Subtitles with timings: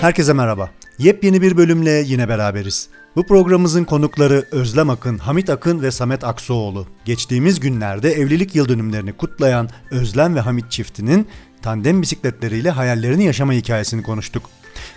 [0.00, 0.70] Herkese merhaba.
[0.98, 2.88] Yepyeni bir bölümle yine beraberiz.
[3.16, 6.86] Bu programımızın konukları Özlem Akın, Hamit Akın ve Samet Aksoğlu.
[7.04, 11.28] Geçtiğimiz günlerde evlilik yıl dönümlerini kutlayan Özlem ve Hamit çiftinin
[11.62, 14.42] tandem bisikletleriyle hayallerini yaşama hikayesini konuştuk.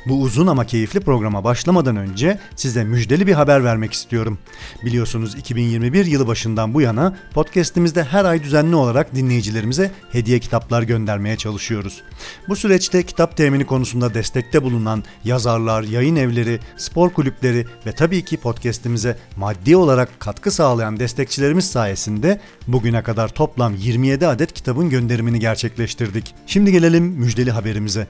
[0.05, 4.39] Bu uzun ama keyifli programa başlamadan önce size müjdeli bir haber vermek istiyorum.
[4.85, 11.37] Biliyorsunuz 2021 yılı başından bu yana podcast'imizde her ay düzenli olarak dinleyicilerimize hediye kitaplar göndermeye
[11.37, 12.01] çalışıyoruz.
[12.47, 18.37] Bu süreçte kitap temini konusunda destekte bulunan yazarlar, yayın evleri, spor kulüpleri ve tabii ki
[18.37, 26.35] podcast'imize maddi olarak katkı sağlayan destekçilerimiz sayesinde bugüne kadar toplam 27 adet kitabın gönderimini gerçekleştirdik.
[26.47, 28.07] Şimdi gelelim müjdeli haberimize.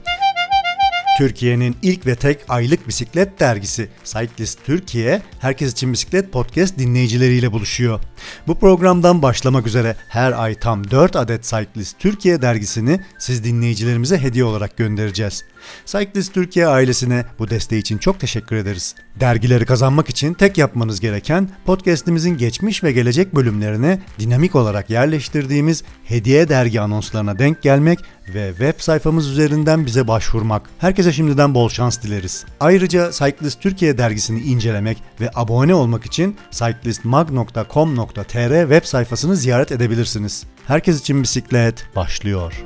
[1.22, 8.00] Türkiye'nin ilk ve tek aylık bisiklet dergisi Cyclist Türkiye, Herkes için Bisiklet podcast dinleyicileriyle buluşuyor.
[8.46, 14.44] Bu programdan başlamak üzere her ay tam 4 adet Cyclist Türkiye dergisini siz dinleyicilerimize hediye
[14.44, 15.44] olarak göndereceğiz.
[15.86, 18.94] Cyclist Türkiye ailesine bu desteği için çok teşekkür ederiz.
[19.20, 26.48] Dergileri kazanmak için tek yapmanız gereken podcast'imizin geçmiş ve gelecek bölümlerine dinamik olarak yerleştirdiğimiz hediye
[26.48, 27.98] dergi anonslarına denk gelmek
[28.34, 30.70] ve web sayfamız üzerinden bize başvurmak.
[30.78, 32.44] Herkese şimdiden bol şans dileriz.
[32.60, 40.44] Ayrıca Cyclist Türkiye dergisini incelemek ve abone olmak için cyclistmag.com.tr web sayfasını ziyaret edebilirsiniz.
[40.66, 42.64] Herkes için bisiklet başlıyor.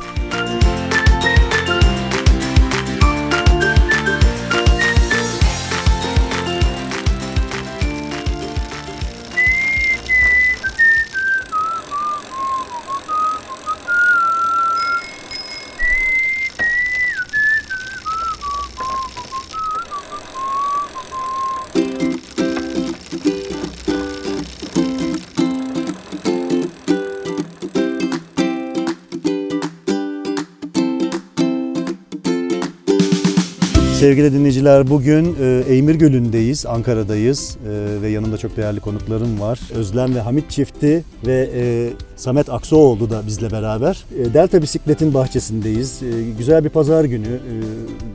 [34.07, 39.61] Sevgili dinleyiciler bugün e, Eymir Gölü'ndeyiz, Ankara'dayız e, ve yanımda çok değerli konuklarım var.
[39.75, 44.05] Özlem ve Hamit çifti ve e, Samet Aksoğlu da bizle beraber.
[44.35, 46.01] Delta Bisiklet'in bahçesindeyiz.
[46.39, 47.41] Güzel bir pazar günü,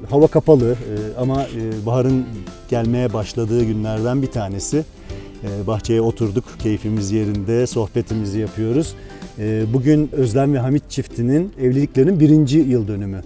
[0.09, 0.75] hava kapalı
[1.17, 1.45] ama
[1.85, 2.25] baharın
[2.69, 4.83] gelmeye başladığı günlerden bir tanesi.
[5.67, 8.95] Bahçeye oturduk, keyfimiz yerinde, sohbetimizi yapıyoruz.
[9.73, 13.21] Bugün Özlem ve Hamit çiftinin evliliklerinin birinci yıl dönümü.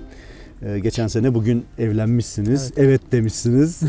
[0.62, 2.72] Ee, geçen sene bugün evlenmişsiniz.
[2.78, 3.82] Evet, demişsiniz.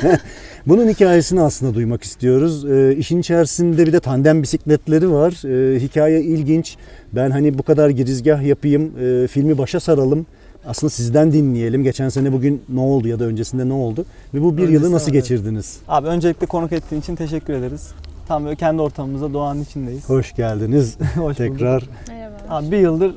[0.66, 2.64] Bunun hikayesini aslında duymak istiyoruz.
[2.64, 5.44] Ee, işin içerisinde bir de tandem bisikletleri var.
[5.46, 6.76] Ee, hikaye ilginç.
[7.12, 10.26] Ben hani bu kadar girizgah yapayım, e, filmi başa saralım.
[10.66, 11.84] Aslında sizden dinleyelim.
[11.84, 14.04] Geçen sene bugün ne oldu ya da öncesinde ne oldu?
[14.34, 15.22] Ve bu bir Öncesinde yılı nasıl evet.
[15.22, 15.78] geçirdiniz?
[15.88, 17.90] Abi öncelikle konuk ettiğin için teşekkür ederiz.
[18.28, 20.08] Tam böyle kendi ortamımızda doğanın içindeyiz.
[20.08, 20.96] Hoş geldiniz.
[21.16, 21.36] Hoş.
[21.36, 21.88] Tekrar.
[22.08, 22.36] Merhaba.
[22.48, 23.14] Abi bir yıldır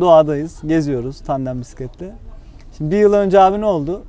[0.00, 2.12] doğadayız, geziyoruz tandem bisikletle.
[2.76, 4.02] Şimdi bir yıl önce abi ne oldu?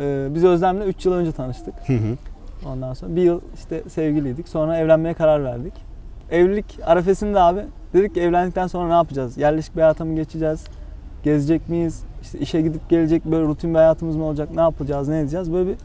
[0.00, 1.74] Ee, biz Özlem'le 3 yıl önce tanıştık.
[1.86, 2.16] Hı hı.
[2.68, 4.48] Ondan sonra bir yıl işte sevgiliydik.
[4.48, 5.72] Sonra evlenmeye karar verdik.
[6.30, 7.60] Evlilik arefesinde abi
[7.92, 9.38] dedik ki evlendikten sonra ne yapacağız?
[9.38, 10.64] Yerleşik bir hayata mı geçeceğiz?
[11.24, 12.02] Gezecek miyiz?
[12.22, 14.48] İşte işe gidip gelecek böyle rutin bir hayatımız mı olacak?
[14.54, 15.08] Ne yapacağız?
[15.08, 15.52] Ne edeceğiz?
[15.52, 15.76] Böyle bir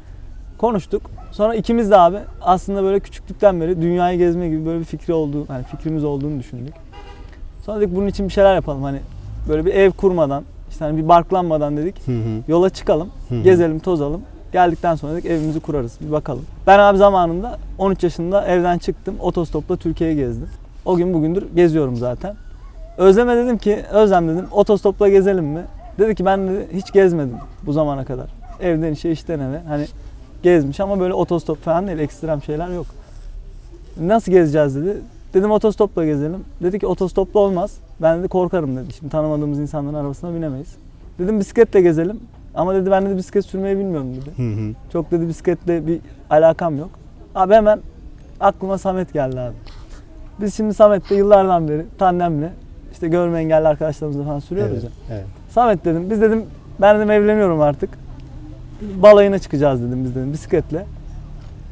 [0.57, 1.01] konuştuk.
[1.31, 5.49] Sonra ikimiz de abi aslında böyle küçüklükten beri dünyayı gezme gibi böyle bir fikri olduğu,
[5.49, 6.73] hani fikrimiz olduğunu düşündük.
[7.65, 8.83] Sonra dedik bunun için bir şeyler yapalım.
[8.83, 8.99] Hani
[9.47, 12.07] böyle bir ev kurmadan, işte hani bir barklanmadan dedik.
[12.07, 12.41] Hı hı.
[12.47, 13.41] Yola çıkalım, Hı hı.
[13.41, 14.21] gezelim, tozalım.
[14.51, 16.43] Geldikten sonra dedik evimizi kurarız, bir bakalım.
[16.67, 20.49] Ben abi zamanında 13 yaşında evden çıktım, otostopla Türkiye'yi gezdim.
[20.85, 22.35] O gün bugündür geziyorum zaten.
[22.97, 25.61] Özlem'e dedim ki, Özlem dedim otostopla gezelim mi?
[25.99, 28.27] Dedi ki ben dedi, hiç gezmedim bu zamana kadar.
[28.61, 29.61] Evden işe, işten eve.
[29.67, 29.85] Hani
[30.43, 32.85] gezmiş ama böyle otostop falan değil, ekstrem şeyler yok.
[34.01, 34.97] Nasıl gezeceğiz dedi.
[35.33, 36.45] Dedim otostopla gezelim.
[36.63, 37.77] Dedi ki otostopla olmaz.
[38.03, 38.93] Ben dedi korkarım dedi.
[38.93, 40.75] Şimdi tanımadığımız insanların arabasına binemeyiz.
[41.19, 42.19] Dedim bisikletle gezelim.
[42.55, 44.29] Ama dedi ben dedi bisiklet sürmeyi bilmiyorum dedi.
[44.37, 44.73] Hı hı.
[44.93, 45.99] Çok dedi bisikletle bir
[46.29, 46.89] alakam yok.
[47.35, 47.79] Abi hemen
[48.39, 49.53] aklıma Samet geldi abi.
[50.41, 52.53] Biz şimdi Samet'le yıllardan beri tandemle
[52.93, 55.15] işte görme engelli arkadaşlarımızla falan sürüyoruz Evet, ya.
[55.15, 55.25] evet.
[55.49, 56.43] Samet dedim biz dedim
[56.81, 57.89] ben dedim evleniyorum artık.
[59.03, 60.85] Balayına çıkacağız dedim biz dedim bisikletle.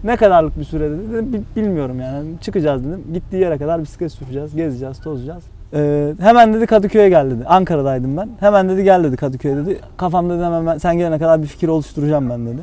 [0.04, 1.14] Ne kadarlık bir süre dedi.
[1.14, 2.28] Dedim "Bil- bilmiyorum yani.
[2.42, 3.04] Çıkacağız dedim.
[3.14, 5.44] Gittiği yere kadar bisiklet süreceğiz, gezeceğiz, tozacağız.
[5.74, 7.46] Ee, hemen dedi Kadıköy'e gel dedi.
[7.46, 8.30] Ankara'daydım ben.
[8.40, 9.80] Hemen dedi gel dedi Kadıköy'e dedi.
[9.98, 12.62] Kafamda dedi hemen ben, sen gelene kadar bir fikir oluşturacağım ben dedi.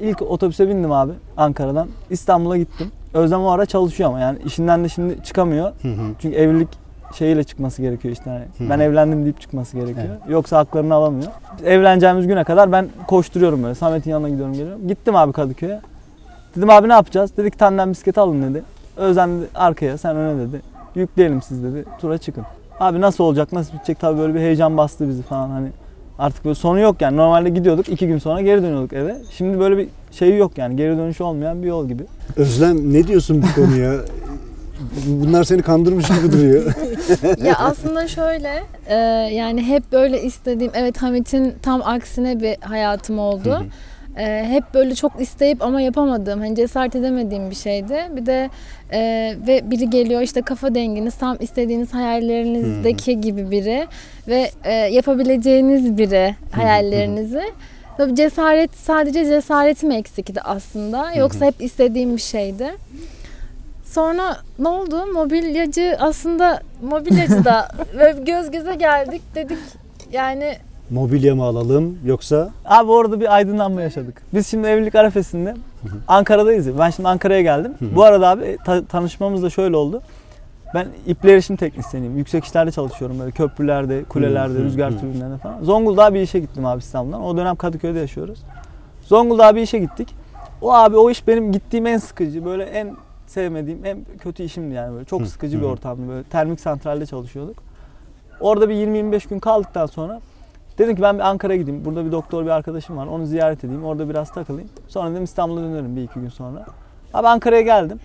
[0.00, 1.88] İlk otobüse bindim abi Ankara'dan.
[2.10, 2.92] İstanbul'a gittim.
[3.14, 5.72] Özlem o ara çalışıyor ama yani işinden de şimdi çıkamıyor.
[5.82, 6.02] Hı hı.
[6.18, 6.68] Çünkü evlilik
[7.14, 8.30] şeyiyle çıkması gerekiyor işte.
[8.30, 8.70] Hı.
[8.70, 10.16] ben evlendim deyip çıkması gerekiyor.
[10.28, 11.32] Yoksa haklarını alamıyor.
[11.64, 13.74] Evleneceğimiz güne kadar ben koşturuyorum böyle.
[13.74, 14.88] Samet'in yanına gidiyorum geliyorum.
[14.88, 15.80] Gittim abi Kadıköy'e.
[16.56, 17.36] Dedim abi ne yapacağız?
[17.36, 18.62] Dedik tandem bisikleti alın dedi.
[18.96, 20.71] Özlem dedi arkaya sen öne dedi.
[20.94, 21.84] Yükleyelim siz dedi.
[22.00, 22.44] Tura çıkın.
[22.80, 25.68] Abi nasıl olacak nasıl bitecek tabii böyle bir heyecan bastı bizi falan hani.
[26.18, 27.16] Artık böyle sonu yok yani.
[27.16, 29.16] Normalde gidiyorduk iki gün sonra geri dönüyorduk eve.
[29.30, 30.76] Şimdi böyle bir şey yok yani.
[30.76, 32.02] Geri dönüşü olmayan bir yol gibi.
[32.36, 33.94] Özlem ne diyorsun bu konuya?
[35.06, 36.74] Bunlar seni kandırmış gibi duruyor.
[37.44, 38.94] ya aslında şöyle e,
[39.34, 43.64] yani hep böyle istediğim evet Hamit'in tam aksine bir hayatım oldu.
[44.16, 47.96] E, hep böyle çok isteyip ama yapamadığım hani cesaret edemediğim bir şeydi.
[48.16, 48.50] Bir de
[48.92, 49.00] e,
[49.46, 53.86] ve biri geliyor işte kafa denginiz tam istediğiniz hayallerinizdeki gibi biri
[54.28, 57.42] ve e, yapabileceğiniz biri hayallerinizi.
[57.96, 61.12] Tabii cesaret sadece cesaretim eksikti aslında.
[61.12, 62.70] Yoksa hep istediğim bir şeydi.
[63.84, 65.06] Sonra ne oldu?
[65.06, 67.68] Mobilyacı aslında mobilyacı da
[68.26, 69.58] göz göze geldik dedik.
[70.12, 70.56] Yani
[70.92, 72.50] Mobilya mı alalım yoksa?
[72.64, 74.22] Abi orada bir aydınlanma yaşadık.
[74.34, 75.54] Biz şimdi evlilik arefesinde
[76.08, 76.78] Ankara'dayız.
[76.78, 77.74] Ben şimdi Ankara'ya geldim.
[77.94, 80.02] Bu arada abi ta- tanışmamız da şöyle oldu.
[80.74, 82.16] Ben ip iletişim teknisyeniyim.
[82.16, 85.62] Yüksek işlerde çalışıyorum böyle köprülerde, kulelerde, rüzgar türbinlerinde falan.
[85.64, 87.22] Zonguldak'a bir işe gittim abi İstanbul'dan.
[87.24, 88.38] O dönem Kadıköy'de yaşıyoruz.
[89.06, 90.14] Zonguldak'a bir işe gittik.
[90.62, 92.96] O abi o iş benim gittiğim en sıkıcı, böyle en
[93.26, 95.04] sevmediğim, en kötü işimdi yani böyle.
[95.04, 96.22] Çok sıkıcı bir ortamdı böyle.
[96.22, 97.56] Termik santralde çalışıyorduk.
[98.40, 100.20] Orada bir 20-25 gün kaldıktan sonra
[100.78, 101.84] dedim ki ben bir Ankara'ya gideyim.
[101.84, 103.06] Burada bir doktor bir arkadaşım var.
[103.06, 103.84] Onu ziyaret edeyim.
[103.84, 104.68] Orada biraz takılayım.
[104.88, 106.66] Sonra dedim İstanbul'a dönerim bir iki gün sonra.
[107.14, 108.00] Abi Ankara'ya geldim.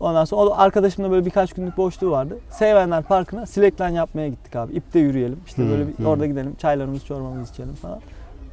[0.00, 2.38] Ondan sonra o arkadaşımla böyle birkaç günlük boşluğu vardı.
[2.50, 4.72] Seyvenler Parkı'na sileklen yapmaya gittik abi.
[4.72, 5.40] İpte yürüyelim.
[5.46, 6.54] İşte böyle bir orada gidelim.
[6.54, 8.00] Çaylarımızı çorbamızı içelim falan.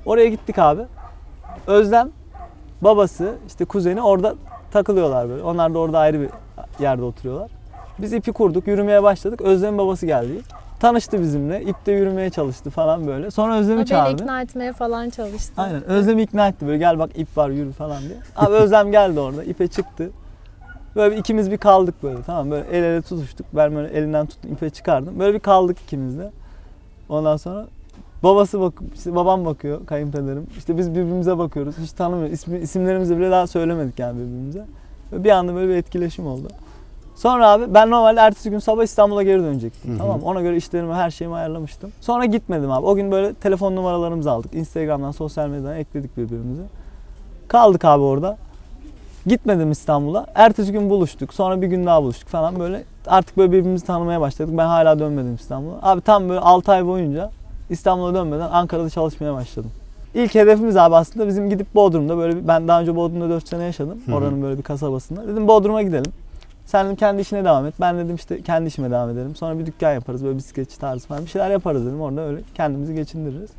[0.06, 0.82] Oraya gittik abi.
[1.68, 2.10] Özlem
[2.82, 4.36] babası işte kuzeni orada
[4.72, 5.44] takılıyorlar böyle.
[5.44, 6.30] Onlar da orada ayrı bir
[6.80, 7.52] yerde oturuyorlar.
[8.00, 9.42] Biz ipi kurduk, yürümeye başladık.
[9.42, 10.42] Özlem'in babası geldi.
[10.80, 11.62] Tanıştı bizimle.
[11.62, 13.32] İpte yürümeye çalıştı falan böyle.
[13.32, 14.24] Sonra Özlem'i beni çağırdı.
[14.24, 15.54] ikna etmeye falan çalıştı.
[15.58, 15.84] Aynen.
[15.84, 18.18] Özlem'i ikna etti böyle gel bak ip var yürü falan diye.
[18.36, 20.10] Abi Özlem geldi orada ipe çıktı.
[20.96, 23.46] Böyle bir, ikimiz bir kaldık böyle tamam böyle el ele tutuştuk.
[23.54, 25.20] Ben böyle elinden tuttum ipe çıkardım.
[25.20, 26.32] Böyle bir kaldık ikimiz de.
[27.10, 27.66] Ondan sonra
[28.24, 30.48] babası bak işte babam bakıyor kayınpederim.
[30.58, 31.78] İşte biz birbirimize bakıyoruz.
[31.78, 32.34] Hiç tanımıyoruz.
[32.34, 34.66] İsmi, isimlerimizi bile daha söylemedik yani birbirimize.
[35.12, 36.48] Böyle bir anda böyle bir etkileşim oldu.
[37.16, 39.92] Sonra abi ben normalde ertesi gün sabah İstanbul'a geri dönecektim.
[39.92, 39.98] Hı hı.
[39.98, 40.22] Tamam?
[40.24, 41.92] Ona göre işlerimi her şeyimi ayarlamıştım.
[42.02, 42.86] Sonra gitmedim abi.
[42.86, 44.54] O gün böyle telefon numaralarımızı aldık.
[44.54, 46.62] Instagram'dan, sosyal medyadan ekledik birbirimize.
[47.48, 48.38] Kaldık abi orada.
[49.28, 50.26] Gitmedim İstanbul'a.
[50.36, 51.34] Ertesi gün buluştuk.
[51.34, 52.84] Sonra bir gün daha buluştuk falan böyle.
[53.08, 54.58] Artık böyle birbirimizi tanımaya başladık.
[54.58, 55.76] Ben hala dönmedim İstanbul'a.
[55.82, 57.30] Abi tam böyle 6 ay boyunca
[57.70, 59.72] İstanbul'a dönmeden Ankara'da çalışmaya başladım.
[60.16, 63.64] İlk hedefimiz abi aslında bizim gidip Bodrum'da böyle bir- ben daha önce Bodrum'da 4 sene
[63.64, 63.98] yaşadım.
[64.06, 64.16] Hı hı.
[64.16, 65.28] Oranın böyle bir kasabasında.
[65.28, 66.12] Dedim Bodrum'a gidelim.
[66.66, 67.74] Sen dedim kendi işine devam et.
[67.82, 69.36] Ben dedim işte kendi işime devam edelim.
[69.36, 72.02] Sonra bir dükkan yaparız böyle bisikletçi tarzı falan bir şeyler yaparız dedim.
[72.02, 73.50] Orada öyle kendimizi geçindiririz.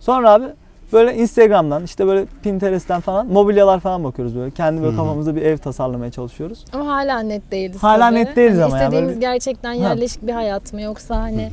[0.00, 0.44] Sonra abi
[0.92, 4.50] böyle Instagram'dan işte böyle Pinterest'ten falan mobilyalar falan bakıyoruz böyle.
[4.50, 6.64] Kendi böyle kafamızda bir ev tasarlamaya çalışıyoruz.
[6.72, 7.82] Ama hala net değiliz.
[7.82, 8.14] Hala tabii.
[8.20, 11.50] net değiliz Hani ama İstediğimiz böyle bir- gerçekten yerleşik bir hayat mı yoksa hani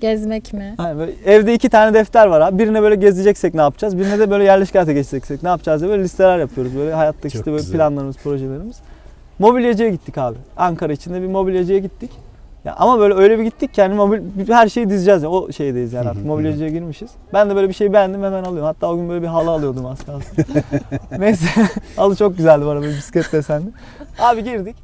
[0.00, 0.74] gezmek mi?
[0.78, 2.58] Yani böyle evde iki tane defter var abi.
[2.58, 3.98] Birine böyle gezeceksek ne yapacağız?
[3.98, 6.76] Birine de böyle yerleşik hayata geçeceksek ne yapacağız diye böyle listeler yapıyoruz.
[6.76, 7.76] Böyle hayattaki Çok işte böyle güzel.
[7.76, 8.76] planlarımız, projelerimiz.
[9.42, 10.36] Mobilyacıya gittik abi.
[10.56, 12.10] Ankara içinde bir mobilyacıya gittik.
[12.64, 15.28] Ya ama böyle öyle bir gittik ki yani mobil her şeyi dizeceğiz ya.
[15.30, 17.10] O şeydeyiz yani artık mobilyacıya girmişiz.
[17.32, 18.64] Ben de böyle bir şey beğendim hemen alıyorum.
[18.64, 20.36] Hatta o gün böyle bir halı alıyordum az kalsın.
[21.18, 21.46] Neyse
[21.96, 23.66] halı çok güzeldi bu arada böyle bisiklet desenli.
[24.18, 24.76] Abi girdik.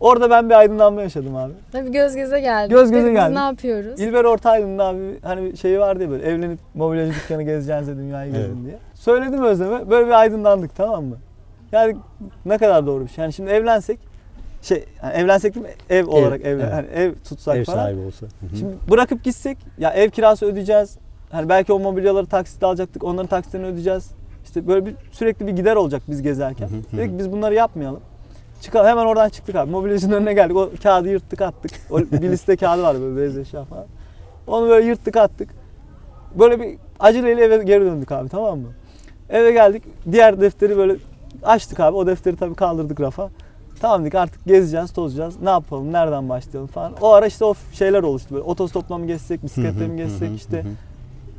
[0.00, 1.52] Orada ben bir aydınlanma yaşadım abi.
[1.72, 2.70] Tabii göz göze geldik.
[2.70, 3.36] Göz göze biz geldik.
[3.36, 4.00] ne yapıyoruz?
[4.00, 8.44] İlber Ortaylı'nın abi hani bir şeyi vardı ya böyle evlenip mobilyacı dükkanı gezeceğinize dünyayı gezin
[8.44, 8.64] Evet.
[8.64, 8.78] diye.
[8.94, 11.16] Söyledim Özlem'e böyle bir aydınlandık tamam mı?
[11.72, 11.96] Yani
[12.44, 13.22] ne kadar doğru bir şey.
[13.22, 13.98] Yani şimdi evlensek
[14.62, 15.72] şey yani evlensek değil mi?
[15.90, 16.72] Ev olarak evlen evet.
[16.72, 17.76] hani ev tutsak Ev falan.
[17.76, 18.26] sahibi olsa.
[18.58, 20.98] Şimdi bırakıp gitsek ya ev kirası ödeyeceğiz.
[21.30, 23.04] Hani belki o mobilyaları taksitle alacaktık.
[23.04, 24.10] Onların taksitlerini ödeyeceğiz.
[24.44, 26.66] İşte böyle bir sürekli bir gider olacak biz gezerken.
[26.66, 26.96] Hı.
[26.96, 28.00] Dedik biz bunları yapmayalım.
[28.60, 29.70] Çıkalım hemen oradan çıktık abi.
[29.70, 30.56] Mobilyacının önüne geldik.
[30.56, 31.70] O kağıdı yırttık attık.
[31.90, 33.86] O bir liste kağıdı vardı böyle beyaz eşya falan.
[34.46, 35.50] Onu böyle yırttık attık.
[36.38, 38.68] Böyle bir aceleyle eve geri döndük abi tamam mı?
[39.30, 39.82] Eve geldik.
[40.12, 40.96] Diğer defteri böyle
[41.42, 41.96] açtık abi.
[41.96, 43.30] O defteri tabii kaldırdık rafa.
[43.80, 45.34] Tamam dedik artık gezeceğiz, tozacağız.
[45.42, 46.92] Ne yapalım, nereden başlayalım falan.
[47.00, 48.44] O ara işte o şeyler oluştu böyle.
[48.44, 50.64] Otostopla mı gezsek, bisikletle mi gezsek işte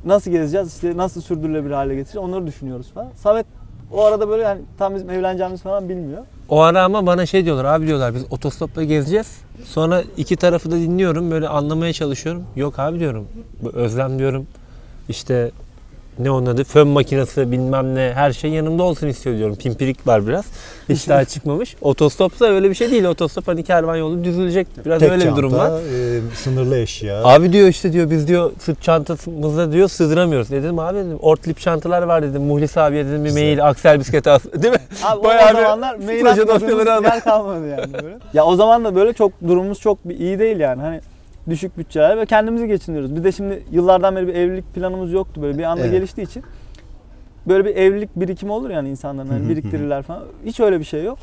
[0.05, 3.07] nasıl gezeceğiz, işte nasıl sürdürülebilir hale getireceğiz onları düşünüyoruz falan.
[3.15, 3.45] Samet
[3.93, 6.23] o arada böyle yani tam bizim evleneceğimiz falan bilmiyor.
[6.49, 9.41] O ara ama bana şey diyorlar abi diyorlar biz otostopla gezeceğiz.
[9.65, 12.43] Sonra iki tarafı da dinliyorum böyle anlamaya çalışıyorum.
[12.55, 13.27] Yok abi diyorum
[13.73, 14.47] Özlem diyorum
[15.09, 15.51] işte
[16.23, 19.55] ne onun adı fön makinesi bilmem ne her şey yanımda olsun istiyor diyorum.
[19.55, 20.45] Pimpirik var biraz.
[20.89, 21.75] Hiç daha çıkmamış.
[21.81, 23.03] Otostopsa öyle bir şey değil.
[23.03, 24.67] Otostop hani kervan yolu düzülecek.
[24.85, 25.81] Biraz Tek öyle bir durum çanta, var.
[25.81, 27.23] e, sınırlı eşya.
[27.23, 30.49] Abi diyor işte diyor biz diyor sırt çantamızda diyor sığdıramıyoruz.
[30.51, 32.41] Dedim abi dedim ortlip çantalar var dedim.
[32.41, 34.41] Muhlis abiye dedim bir mail aksel bisiklete as.
[34.53, 34.79] Değil mi?
[35.03, 38.17] Abi Bayağı o zamanlar mail atmadığımız yer kalmadı yani böyle.
[38.33, 40.81] ya o zaman da böyle çok durumumuz çok iyi değil yani.
[40.81, 41.01] Hani
[41.49, 43.15] Düşük bütçeler ve kendimizi geçindiriyoruz.
[43.15, 45.91] Bir de şimdi yıllardan beri bir evlilik planımız yoktu böyle bir anda Evet.
[45.91, 46.43] geliştiği için.
[47.47, 50.23] Böyle bir evlilik birikimi olur yani insanların hani biriktirirler falan.
[50.45, 51.17] Hiç öyle bir şey yok.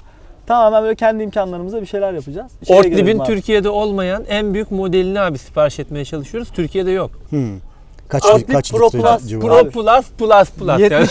[0.47, 2.53] Tamamen böyle kendi imkanlarımızla bir şeyler yapacağız.
[2.69, 3.25] Ortlib'in.
[3.25, 6.51] Türkiye'de olmayan en büyük modelini abi sipariş etmeye çalışıyoruz.
[6.51, 7.11] Türkiye'de yok.
[7.31, 7.59] Hmm.
[8.09, 9.71] Kaç, Ortlik kaç Pro litre Plus, civarı?
[9.71, 9.83] Pro.
[9.83, 10.81] Plus Plus Plus.
[10.81, 11.07] 70 yani.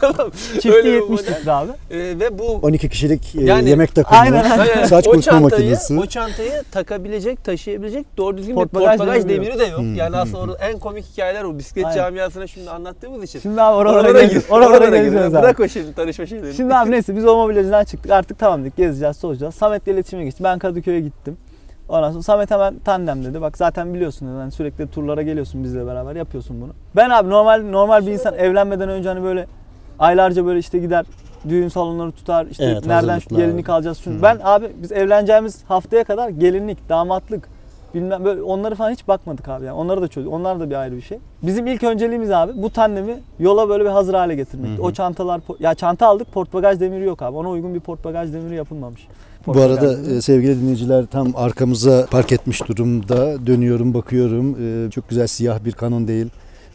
[0.00, 0.30] Tamam.
[0.52, 1.40] Çifti Öyle bir 70 model.
[1.40, 1.70] litre abi.
[1.90, 4.20] Ee, ve bu 12 kişilik e, Yani- yemek takımı.
[4.20, 4.84] Aynen, aynen.
[4.84, 5.98] Saç o kurutma çantayı, makinesi.
[5.98, 9.78] o çantayı takabilecek, taşıyabilecek doğru düzgün Port bir bagaj portbagaj demiri de yok.
[9.78, 11.96] Hmm, Yani hmm, aslında orada en komik hikayeler o bisiklet Aynen.
[11.96, 13.40] camiasına şimdi anlattığımız için.
[13.40, 14.42] Şimdi abi oralara, Oralara gir.
[14.50, 14.92] oralara gir.
[14.92, 15.42] geleceğiz abi.
[15.42, 16.54] Bırak o şimdi tanışma şeylerini.
[16.54, 18.10] Şimdi abi neyse biz o mobilyacıdan çıktık.
[18.10, 19.54] Artık tamam dedik gezeceğiz, tozacağız.
[19.54, 20.44] Samet'le iletişime geçtik.
[20.44, 21.36] Ben Kadıköy'e gittim.
[21.92, 23.40] Ondan sonra Samet hemen tandem dedi.
[23.40, 24.36] Bak zaten biliyorsun dedi.
[24.36, 26.70] Hani sürekli turlara geliyorsun bizle beraber yapıyorsun bunu.
[26.96, 29.46] Ben abi normal normal bir insan evlenmeden önce hani böyle
[29.98, 31.06] aylarca böyle işte gider
[31.48, 32.46] düğün salonları tutar.
[32.46, 34.22] işte Evet, nereden şu gelinlik alacağız şunu.
[34.22, 37.48] Ben abi biz evleneceğimiz haftaya kadar gelinlik, damatlık
[37.94, 39.76] bilmem böyle onları falan hiç bakmadık abi yani.
[39.76, 40.32] Onları da çözdük.
[40.32, 41.18] Onlar da bir ayrı bir şey.
[41.42, 44.76] Bizim ilk önceliğimiz abi bu tandemi yola böyle bir hazır hale getirmekti.
[44.78, 44.86] Hı hı.
[44.86, 47.36] O çantalar ya çanta aldık portbagaj demiri yok abi.
[47.36, 49.06] Ona uygun bir portbagaj demiri yapılmamış.
[49.40, 53.46] Bu Portbagaj arada e, sevgili dinleyiciler tam arkamıza park etmiş durumda.
[53.46, 54.56] Dönüyorum bakıyorum.
[54.86, 56.26] E, Çok güzel siyah bir kanon değil.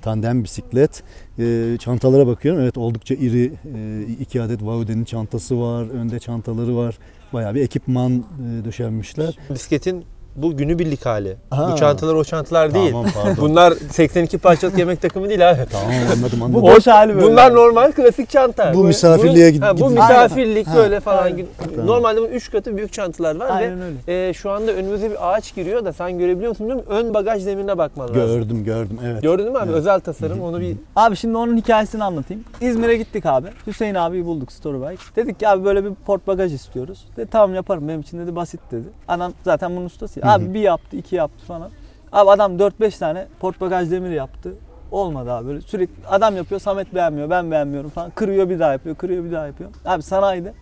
[0.02, 1.04] Tandem bisiklet.
[1.40, 2.62] E, Çantalara bakıyorum.
[2.62, 3.46] Evet oldukça iri.
[3.76, 5.90] e, iki adet Vauden'in çantası var.
[5.90, 6.98] Önde çantaları var.
[7.34, 9.38] Bayağı bir ekipman e, döşenmişler.
[9.54, 10.04] Bisikletin
[10.38, 11.36] bu günübirlik hali.
[11.50, 11.70] Ha.
[11.72, 12.92] Bu çantalar o çantalar değil.
[12.92, 13.36] Tamam pardon.
[13.50, 15.60] Bunlar 82 parçalık yemek takımı değil abi.
[15.72, 16.62] tamam anladım bu anladım.
[16.62, 17.28] boş hali böyle.
[17.28, 18.74] Bunlar normal klasik çanta.
[18.74, 20.80] Bu misafirliğe bunun- gid- ha, Bu misafirlik Aynen.
[20.84, 21.24] böyle Ha, falan.
[21.24, 21.46] aynen.
[21.86, 24.28] Normalde bunun 3 katı büyük çantalar var Aynen ve öyle.
[24.30, 26.92] e, şu anda önümüze bir ağaç giriyor da sen görebiliyor musun bilmiyorum.
[26.94, 28.16] Ön bagaj demirine bakman lazım.
[28.28, 29.22] Gördüm gördüm evet.
[29.24, 29.66] Gördün mü abi?
[29.70, 29.76] Evet.
[29.80, 30.42] Özel tasarım.
[30.42, 32.44] Onu bir Abi şimdi onun hikayesini anlatayım.
[32.62, 33.48] İzmir'e gittik abi.
[33.68, 35.04] Hüseyin abiyi bulduk Storybike.
[35.16, 37.06] Dedik ki abi böyle bir port bagaj istiyoruz.
[37.18, 38.88] Dedi tamam yaparım benim için dedi basit dedi.
[39.08, 40.22] Adam zaten bunun ustası.
[40.22, 40.27] Hı.
[40.28, 41.70] Abi bir yaptı iki yaptı falan.
[42.12, 44.54] Abi adam 4-5 tane port bagaj demiri yaptı.
[44.92, 48.10] Olmadı abi böyle sürekli adam yapıyor Samet beğenmiyor ben beğenmiyorum falan.
[48.16, 49.70] Kırıyor bir daha yapıyor kırıyor bir daha yapıyor.
[49.86, 50.54] Abi sanayide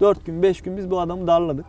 [0.00, 1.66] 4 gün 5 gün biz bu adamı darladık.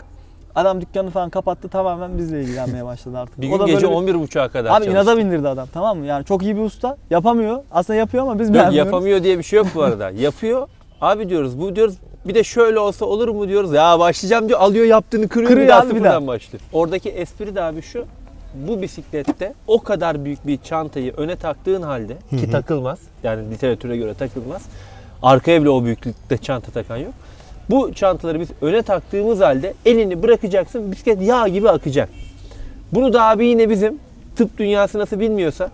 [0.55, 3.41] Adam dükkanı falan kapattı tamamen bizle ilgilenmeye başladı artık.
[3.41, 4.91] bir O gün da gece böyle bir- 11.30'a kadar Abi çalıştı.
[4.91, 6.05] inada bindirdi adam tamam mı?
[6.05, 6.98] Yani çok iyi bir usta.
[7.10, 7.63] Yapamıyor.
[7.72, 8.86] Aslında yapıyor ama biz Yok, beğenmiyoruz.
[8.91, 10.10] yapamıyor diye bir şey yok bu arada.
[10.10, 10.67] Yapıyor.
[11.01, 13.73] Abi diyoruz bu diyoruz bir de şöyle olsa olur mu diyoruz.
[13.73, 16.61] Ya başlayacağım diyor alıyor yaptığını kırıyor, Kırıyor bir daha sıfırdan başlıyor.
[16.73, 18.05] Oradaki espri de abi şu.
[18.67, 22.99] Bu bisiklette o kadar büyük bir çantayı öne taktığın halde ki takılmaz.
[23.23, 24.61] Yani literatüre göre takılmaz.
[25.21, 27.13] Arkaya bile o büyüklükte çanta takan yok.
[27.69, 32.09] Bu çantaları biz öne taktığımız halde elini bırakacaksın bisiklet yağ gibi akacak.
[32.91, 33.99] Bunu da abi yine bizim
[34.35, 35.69] tıp dünyası nasıl bilmiyorsa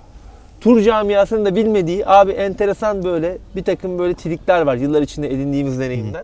[0.61, 5.79] tur camiasının da bilmediği abi enteresan böyle bir takım böyle trikler var yıllar içinde edindiğimiz
[5.79, 6.23] deneyimler.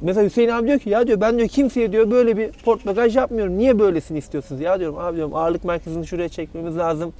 [0.00, 3.16] Mesela Hüseyin abi diyor ki ya diyor ben diyor kimseye diyor böyle bir port bagaj
[3.16, 3.58] yapmıyorum.
[3.58, 4.60] Niye böylesini istiyorsunuz?
[4.60, 7.12] Ya diyorum abi diyorum ağırlık merkezini şuraya çekmemiz lazım.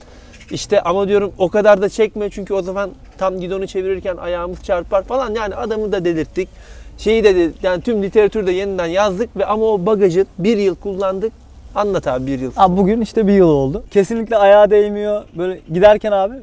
[0.51, 5.03] İşte ama diyorum o kadar da çekme çünkü o zaman tam gidonu çevirirken ayağımız çarpar
[5.03, 5.35] falan.
[5.35, 6.49] Yani adamı da delirttik.
[6.99, 11.33] Şeyi de yani tüm literatürde yeniden yazdık ve ama o bagajı bir yıl kullandık.
[11.77, 12.53] Anlat abi bir yıl.
[12.57, 13.85] Abi bugün işte bir yıl oldu.
[13.91, 15.25] Kesinlikle ayağa değmiyor.
[15.39, 16.35] Böyle giderken abi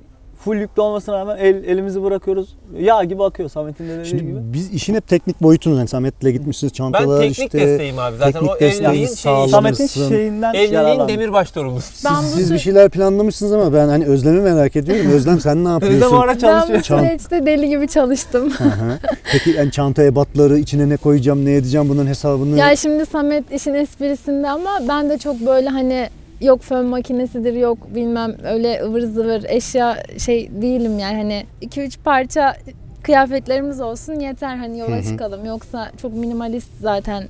[0.43, 2.55] full yüklü olmasına rağmen el, elimizi bırakıyoruz.
[2.79, 4.35] Yağ gibi akıyor Samet'in de dediği Şimdi gibi.
[4.43, 7.59] biz işin hep teknik boyutunu yani Samet'le gitmişsiniz Ben çantalar teknik işte.
[7.59, 9.49] desteğim abi zaten o teknik desteği evliliğin şeyi.
[9.49, 12.09] Samet'in şeyinden Evliliğin demirbaş sorumlusu.
[12.09, 15.11] Ben Siz, bu siz bir şeyler planlamışsınız ama ben hani Özlem'i merak ediyorum.
[15.11, 16.01] Özlem sen ne yapıyorsun?
[16.01, 16.79] Özlem ben çalışıyor.
[16.79, 18.49] bu Çan- süreçte deli gibi çalıştım.
[18.49, 18.99] Hı hı.
[19.31, 23.73] Peki yani çanta ebatları içine ne koyacağım, ne edeceğim bunların hesabını ya şimdi Samet işin
[23.73, 26.09] esprisinde ama ben de çok böyle hani
[26.43, 32.55] yok fön makinesidir yok bilmem öyle ıvır zıvır eşya şey değilim yani hani 2-3 parça
[33.03, 35.03] kıyafetlerimiz olsun yeter hani yola Hı hı.
[35.03, 37.23] çıkalım yoksa çok minimalist zaten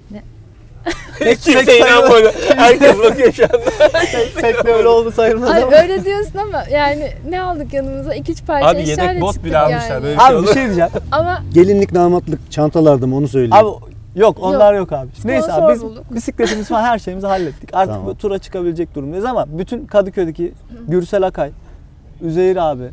[1.43, 2.32] Kimse inanmadı.
[2.55, 3.58] Herkes bakıyor şu anda.
[4.41, 5.77] Pek de öyle oldu sayılmaz Ay ama.
[5.82, 9.89] öyle diyorsun ama yani ne aldık yanımıza 2-3 parça Abi eşyayla yedek bot bile almışlar.
[9.89, 10.03] yani.
[10.03, 10.89] Böyle bir şey Abi bir şey diyeceğim.
[11.12, 13.53] Ama gelinlik, damatlık çantalarda mı onu söyleyeyim.
[13.53, 15.10] Abi yok onlar yok, abi.
[15.25, 16.15] Neyse abi biz bulduk.
[16.15, 17.70] bisikletimiz falan her şeyimizi hallettik.
[17.74, 18.08] Artık Tamam.
[18.08, 20.53] bu tura çıkabilecek durumdayız ama bütün Kadıköy'deki
[20.88, 21.51] Gürsel Akay,
[22.22, 22.89] Üzeyir abi,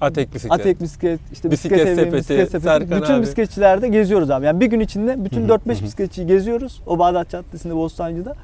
[0.00, 0.60] Atek bisiklet.
[0.60, 2.64] Atek bisiklet, işte Bisiklet bisiklet, evi, sepeti, bisiklet sepeti.
[2.64, 3.22] Serkan bütün abi.
[3.22, 4.46] bisikletçilerde geziyoruz abi.
[4.46, 5.84] Yani bir gün içinde bütün Hı hı, 4-5 hı hı.
[5.84, 6.82] bisikletçiyi geziyoruz.
[6.86, 8.34] O Bağdat Caddesi'nde, Bostancı'da.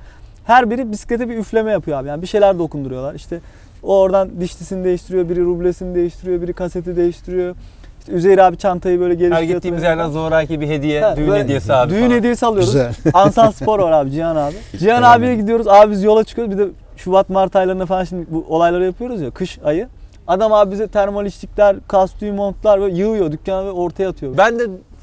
[0.44, 2.08] Her biri bisiklete bir üfleme yapıyor abi.
[2.08, 3.14] Yani bir şeyler dokunduruyorlar.
[3.14, 3.40] İşte
[3.82, 7.54] o oradan dişlisini değiştiriyor, biri rublesini değiştiriyor, biri kaseti değiştiriyor.
[8.02, 9.48] İşte Üzeyir abi çantayı böyle geliştiriyor.
[9.48, 12.10] Her gittiğimiz yerden zoraki bir hediye, Ha, düğün böyle hediyesi abi Düğün falan.
[12.10, 12.72] hediyesi alıyoruz.
[12.72, 12.94] Güzel.
[13.14, 14.54] Ansal Spor var abi Cihan abi.
[14.78, 15.16] Cihan Evet.
[15.16, 15.68] abiye gidiyoruz.
[15.68, 16.52] Abi biz yola çıkıyoruz.
[16.54, 19.88] Bir de Şubat Mart aylarında falan şimdi bu olayları yapıyoruz ya kış ayı.
[20.26, 24.36] Adam abi bize termal içlikler, kastüyü, montlar böyle yığıyor dükkana ve ortaya atıyor.
[24.38, 24.62] Ben de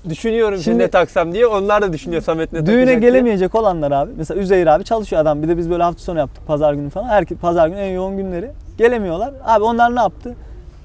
[0.09, 1.47] düşünüyorum şimdi, Şimdi- ne taksam diye.
[1.47, 3.11] Onlar da düşünüyor Samet ne Düğüne takacak diye.
[3.11, 4.11] gelemeyecek olanlar abi.
[4.17, 5.43] Mesela Üzeyir abi çalışıyor adam.
[5.43, 7.07] Bir de biz böyle hafta sonu yaptık pazar günü falan.
[7.07, 8.51] Her pazar günü en yoğun günleri.
[8.77, 9.33] Gelemiyorlar.
[9.45, 10.35] Abi onlar ne yaptı?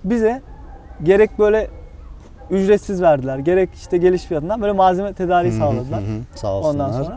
[0.04, 0.42] Bize
[1.02, 1.68] gerek böyle
[2.50, 3.38] ücretsiz verdiler.
[3.38, 6.00] Gerek işte geliş fiyatından böyle malzeme tedariği sağladılar.
[6.02, 6.86] Hı hı, Sağ olsunlar.
[6.88, 7.16] Ondan sonra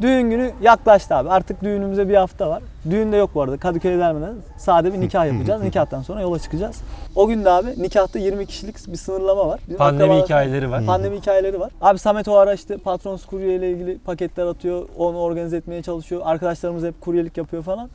[0.00, 1.28] düğün günü yaklaştı abi.
[1.30, 2.62] Artık düğünümüze bir hafta var.
[2.90, 3.56] Düğün de yok bu arada.
[3.56, 5.62] Kadıköy'e gelmeden sade bir nikah yapacağız.
[5.62, 6.80] Nikahtan sonra yola çıkacağız.
[7.16, 9.60] O gün de abi nikahta 20 kişilik bir sınırlama var.
[9.66, 10.86] Bizim Pandemi hikayeleri var.
[10.86, 11.70] Pandemi hikayeleri var.
[11.80, 14.88] Abi Samet o ara işte patron kurye ile ilgili paketler atıyor.
[14.98, 16.22] Onu organize etmeye çalışıyor.
[16.24, 17.90] Arkadaşlarımız hep kuryelik yapıyor falan.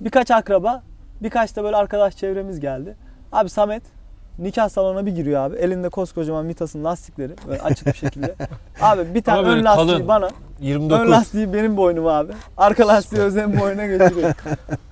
[0.00, 0.82] Birkaç akraba,
[1.22, 2.96] birkaç da böyle arkadaş çevremiz geldi.
[3.32, 3.82] Abi Samet
[4.38, 5.56] nikah salonuna bir giriyor abi.
[5.56, 8.34] Elinde koskocaman Mitas'ın lastikleri böyle açık bir şekilde.
[8.82, 10.08] Abi bir tane Ama böyle ön lastiği kalın.
[10.08, 10.32] bana, ön
[10.66, 11.10] 29.
[11.10, 12.32] lastiği benim boynuma abi.
[12.56, 14.34] Arka lastiği Özlem'in boynuna götürüyor.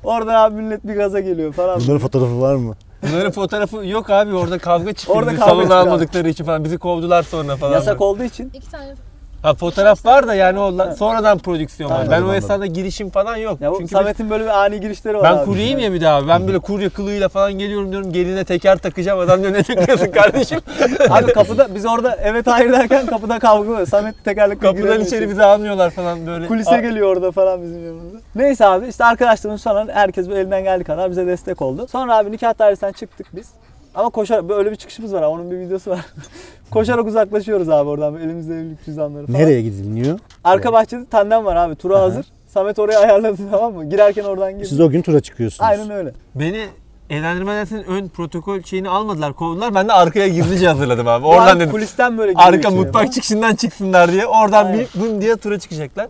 [0.04, 1.80] Orada abi millet bir gaza geliyor falan.
[1.80, 2.74] Bunların fotoğrafı var mı?
[3.10, 5.12] Bunların fotoğrafı yok abi orada kavga çıktı.
[5.12, 5.88] Orada Bizi kavga salona çıktı abi.
[5.90, 7.72] almadıkları için falan bizi kovdular sonra falan.
[7.72, 8.94] Yasak olduğu için İki tane
[9.44, 12.06] Ha fotoğraf var da yani o la- sonradan prodüksiyon var.
[12.10, 12.34] Ben o anladım.
[12.34, 13.60] esnada girişim falan yok.
[13.60, 15.44] ya bu Çünkü biz- Samet'in böyle bir ani girişleri var ben abi.
[15.44, 16.28] kuryeyim ya bir daha.
[16.28, 19.20] Ben böyle kurye kılığıyla falan geliyorum diyorum geline teker takacağım.
[19.20, 20.60] Adam diyor ne takıyorsun kardeşim?
[21.10, 23.86] Abi kapıda biz orada evet hayır derken kapıda kavga oluyor.
[23.86, 26.46] Samet tekerlekle Kapıdan giremiyor içeri bizi almıyorlar falan böyle.
[26.46, 28.18] Kulise Aa, geliyor orada falan bizim yanımıza.
[28.34, 31.86] Neyse abi işte arkadaşlarımız falan herkes böyle elinden geldiği kadar bize destek oldu.
[31.90, 33.46] Sonra abi nikah dairesinden çıktık biz.
[33.94, 35.22] Ama koşarak böyle bir çıkışımız var.
[35.22, 36.06] Onun bir videosu var.
[36.70, 39.40] Koşarak uzaklaşıyoruz abi oradan elimizde evlilik cüzdanları falan.
[39.40, 40.18] Nereye gidiliniyor?
[40.44, 41.76] Arka bahçede tandem var abi.
[41.76, 42.02] Tura Aha.
[42.02, 42.26] hazır.
[42.48, 43.90] Samet oraya ayarladı tamam mı?
[43.90, 44.66] Girerken oradan girdi.
[44.68, 45.70] Siz o gün tura çıkıyorsunuz.
[45.70, 46.12] Aynen öyle.
[46.34, 46.66] Beni
[47.10, 49.74] evlendirme dersinin ön protokol şeyini almadılar kovdular.
[49.74, 51.26] Ben de arkaya gizlice hazırladım abi.
[51.26, 51.70] Oradan dedim.
[51.70, 54.26] Kulisten böyle Arka mutfak çıkışından çıksınlar diye.
[54.26, 54.78] Oradan Aynen.
[54.78, 56.08] bir bum diye tura çıkacaklar.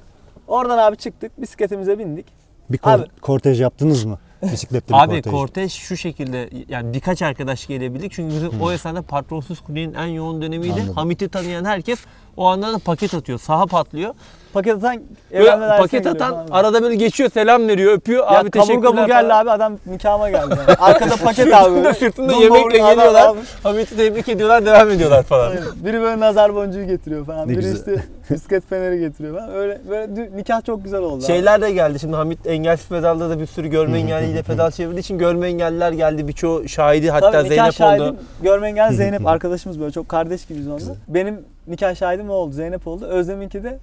[0.49, 1.43] Oradan abi çıktık.
[1.43, 2.27] Bisikletimize bindik.
[2.71, 4.19] Bir kor- Abi- kortej yaptınız mı?
[4.53, 5.33] Bisikletli bir Abi kortej.
[5.33, 8.13] kortej şu şekilde yani birkaç arkadaş gelebildik.
[8.13, 10.73] Çünkü bizim o esnada patronsuz kuryenin en yoğun dönemiydi.
[10.73, 10.95] Anladım.
[10.95, 11.99] Hamit'i tanıyan herkes
[12.37, 13.39] o anda da paket atıyor.
[13.39, 14.15] Saha patlıyor.
[14.55, 18.33] Paket atan Böyle paket atan arada böyle geçiyor selam veriyor öpüyor.
[18.33, 19.41] Ya abi teşekkürler kaburga bu geldi falan.
[19.41, 20.55] abi adam nikahıma geldi.
[20.59, 20.77] Yani.
[20.81, 21.55] Arkada paket abi.
[21.65, 21.95] Sırtında, böyle.
[21.95, 23.27] sırtında Dumbo yemekle adam geliyorlar.
[23.27, 23.49] almış.
[23.63, 25.53] Hamit'i tebrik ediyorlar devam ediyorlar falan.
[25.85, 27.45] Biri böyle nazar boncuğu getiriyor falan.
[27.49, 27.75] Ne Biri güzel.
[27.77, 29.55] işte bisiklet feneri getiriyor falan.
[29.55, 31.17] Öyle böyle dü- nikah çok güzel oldu.
[31.17, 31.23] abi.
[31.25, 31.99] Şeyler de geldi.
[31.99, 36.29] Şimdi Hamit engelsiz pedalda da bir sürü görme engelliyle pedal çevirdiği için görme engelliler geldi.
[36.29, 38.17] Birçoğu şahidi hatta Tabii nikah Zeynep şahidim oldu.
[38.43, 40.95] görme engelli Zeynep arkadaşımız böyle çok kardeş gibiyiz onunla.
[41.09, 43.05] Benim nikah şahidim o oldu Zeynep oldu.
[43.07, 43.79] Özlem'inki de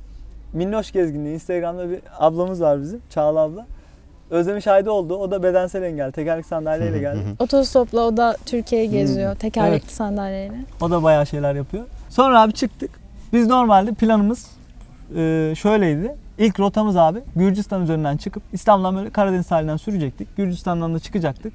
[0.53, 1.33] Minnoş Gezginliği.
[1.33, 3.01] Instagram'da bir ablamız var bizim.
[3.09, 3.65] Çağla abla.
[4.29, 5.15] Özlem'in şahidi oldu.
[5.15, 6.11] O da bedensel engel.
[6.11, 7.19] Tekerlek sandalyeyle geldi.
[7.39, 8.97] otostopla o da Türkiye'yi Hmm.
[8.97, 10.55] geziyor tekerlekli sandalyeyle.
[10.81, 11.83] O da bayağı şeyler yapıyor.
[12.09, 12.91] Sonra abi çıktık.
[13.33, 14.47] Biz normalde planımız
[15.15, 16.15] e, şöyleydi.
[16.37, 20.37] İlk rotamız abi Gürcistan üzerinden çıkıp İstanbul'dan böyle Karadeniz sahilinden sürecektik.
[20.37, 21.53] Gürcistan'dan da çıkacaktık.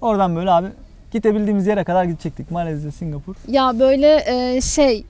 [0.00, 0.66] Oradan böyle abi
[1.12, 2.50] gidebildiğimiz yere kadar gidecektik.
[2.50, 3.34] Malezya, Singapur.
[3.48, 5.04] Ya böyle e, şey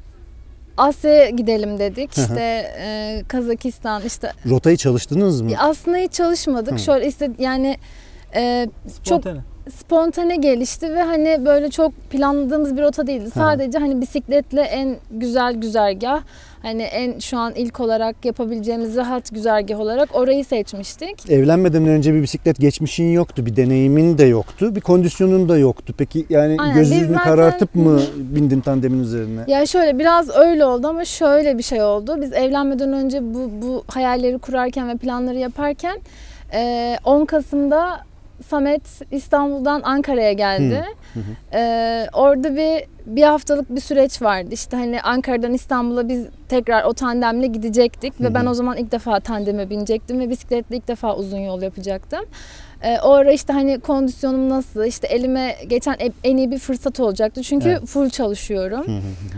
[0.81, 2.19] Asya'ya gidelim dedik.
[2.19, 5.51] İşte e, Kazakistan işte Rotayı çalıştınız mı?
[5.59, 6.75] Aslında hiç çalışmadık.
[6.75, 6.79] Hı.
[6.79, 7.77] Şöyle işte yani
[8.35, 8.69] e,
[9.05, 9.25] çok
[9.71, 10.37] Spontane.
[10.37, 13.31] gelişti ve hani böyle çok planladığımız bir rota değildi.
[13.35, 16.23] Sadece hani bisikletle en güzel güzergah
[16.63, 21.31] hani en şu an ilk olarak yapabileceğimiz rahat güzergah olarak orayı seçmiştik.
[21.31, 25.95] Evlenmeden önce bir bisiklet geçmişin yoktu, bir deneyimin de yoktu, bir kondisyonun da yoktu.
[25.99, 29.41] Peki yani Aynen, göz biz yüzünü zaten- karartıp mı bindin tandemin üzerine?
[29.47, 32.19] Ya şöyle biraz öyle oldu ama şöyle bir şey oldu.
[32.23, 35.99] Biz evlenmeden önce bu bu hayalleri kurarken ve planları yaparken
[36.53, 38.01] e, 10 Kasım'da
[38.49, 40.85] Samet İstanbul'dan Ankara'ya geldi.
[41.53, 44.49] E, orada bir bir haftalık bir süreç vardı.
[44.53, 49.21] İşte hani Ankara'dan İstanbul'a biz tekrar o tandemle gidecektik ve ben o zaman ilk defa
[49.21, 52.21] tandeme binecektim ve bisikletle ilk defa uzun yol yapacaktım.
[52.83, 57.01] E, o ara işte hani kondisyonum nasıl, işte elime geçen e- en iyi bir fırsat
[57.01, 57.43] olacaktı.
[57.43, 57.87] Çünkü Evet.
[57.87, 58.87] full çalışıyorum.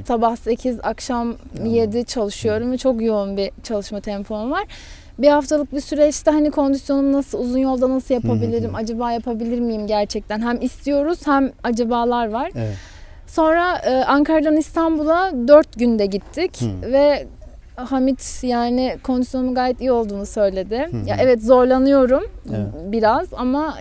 [0.07, 1.35] Sabah 8, akşam
[1.65, 4.65] 7 çalışıyorum ve çok yoğun bir çalışma tempom var.
[5.19, 10.41] Bir haftalık bir süreçte hani kondisyonum nasıl, uzun yolda nasıl yapabilirim, acaba yapabilir miyim gerçekten?
[10.41, 12.51] Hem istiyoruz hem acabalar var.
[12.55, 12.77] Evet.
[13.27, 16.93] Sonra e, Ankara'dan İstanbul'a 4 günde gittik Hı.
[16.93, 17.27] ve
[17.77, 20.89] Hamit yani kondisyonumun gayet iyi olduğunu söyledi.
[21.07, 22.93] Ya evet zorlanıyorum Evet.
[22.93, 23.75] biraz ama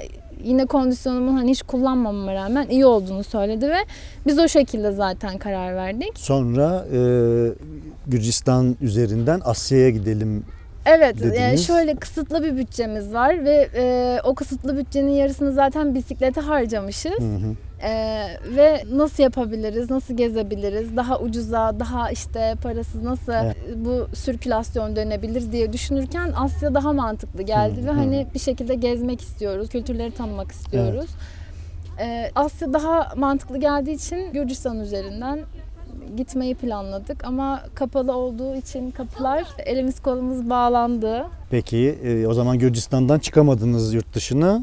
[0.44, 3.78] yine kondisyonumun hani hiç kullanmamama rağmen iyi olduğunu söyledi ve
[4.28, 6.12] biz o şekilde zaten karar verdik.
[6.16, 7.00] Sonra e,
[8.08, 10.44] Gürcistan üzerinden Asya'ya gidelim.
[10.86, 11.68] Evet, yani Dediniz.
[11.68, 17.20] şöyle kısıtlı bir bütçemiz var ve e, o kısıtlı bütçenin yarısını zaten bisiklete harcamışız.
[17.20, 17.56] Hı hı.
[17.88, 23.56] E, ve nasıl yapabiliriz, nasıl gezebiliriz, daha ucuza, daha işte parasız nasıl Evet.
[23.76, 27.96] bu sirkülasyon dönebilir diye düşünürken Asya daha mantıklı geldi Hı, ve hı.
[27.96, 31.10] hani bir şekilde gezmek istiyoruz, kültürleri tanımak istiyoruz.
[32.00, 35.40] E, Asya daha mantıklı geldiği için Gürcistan üzerinden
[36.18, 41.26] gitmeyi planladık ama kapalı olduğu için kapılar elimiz kolumuz bağlandı.
[41.50, 44.62] Peki e, o zaman Gürcistan'dan çıkamadınız yurt dışına.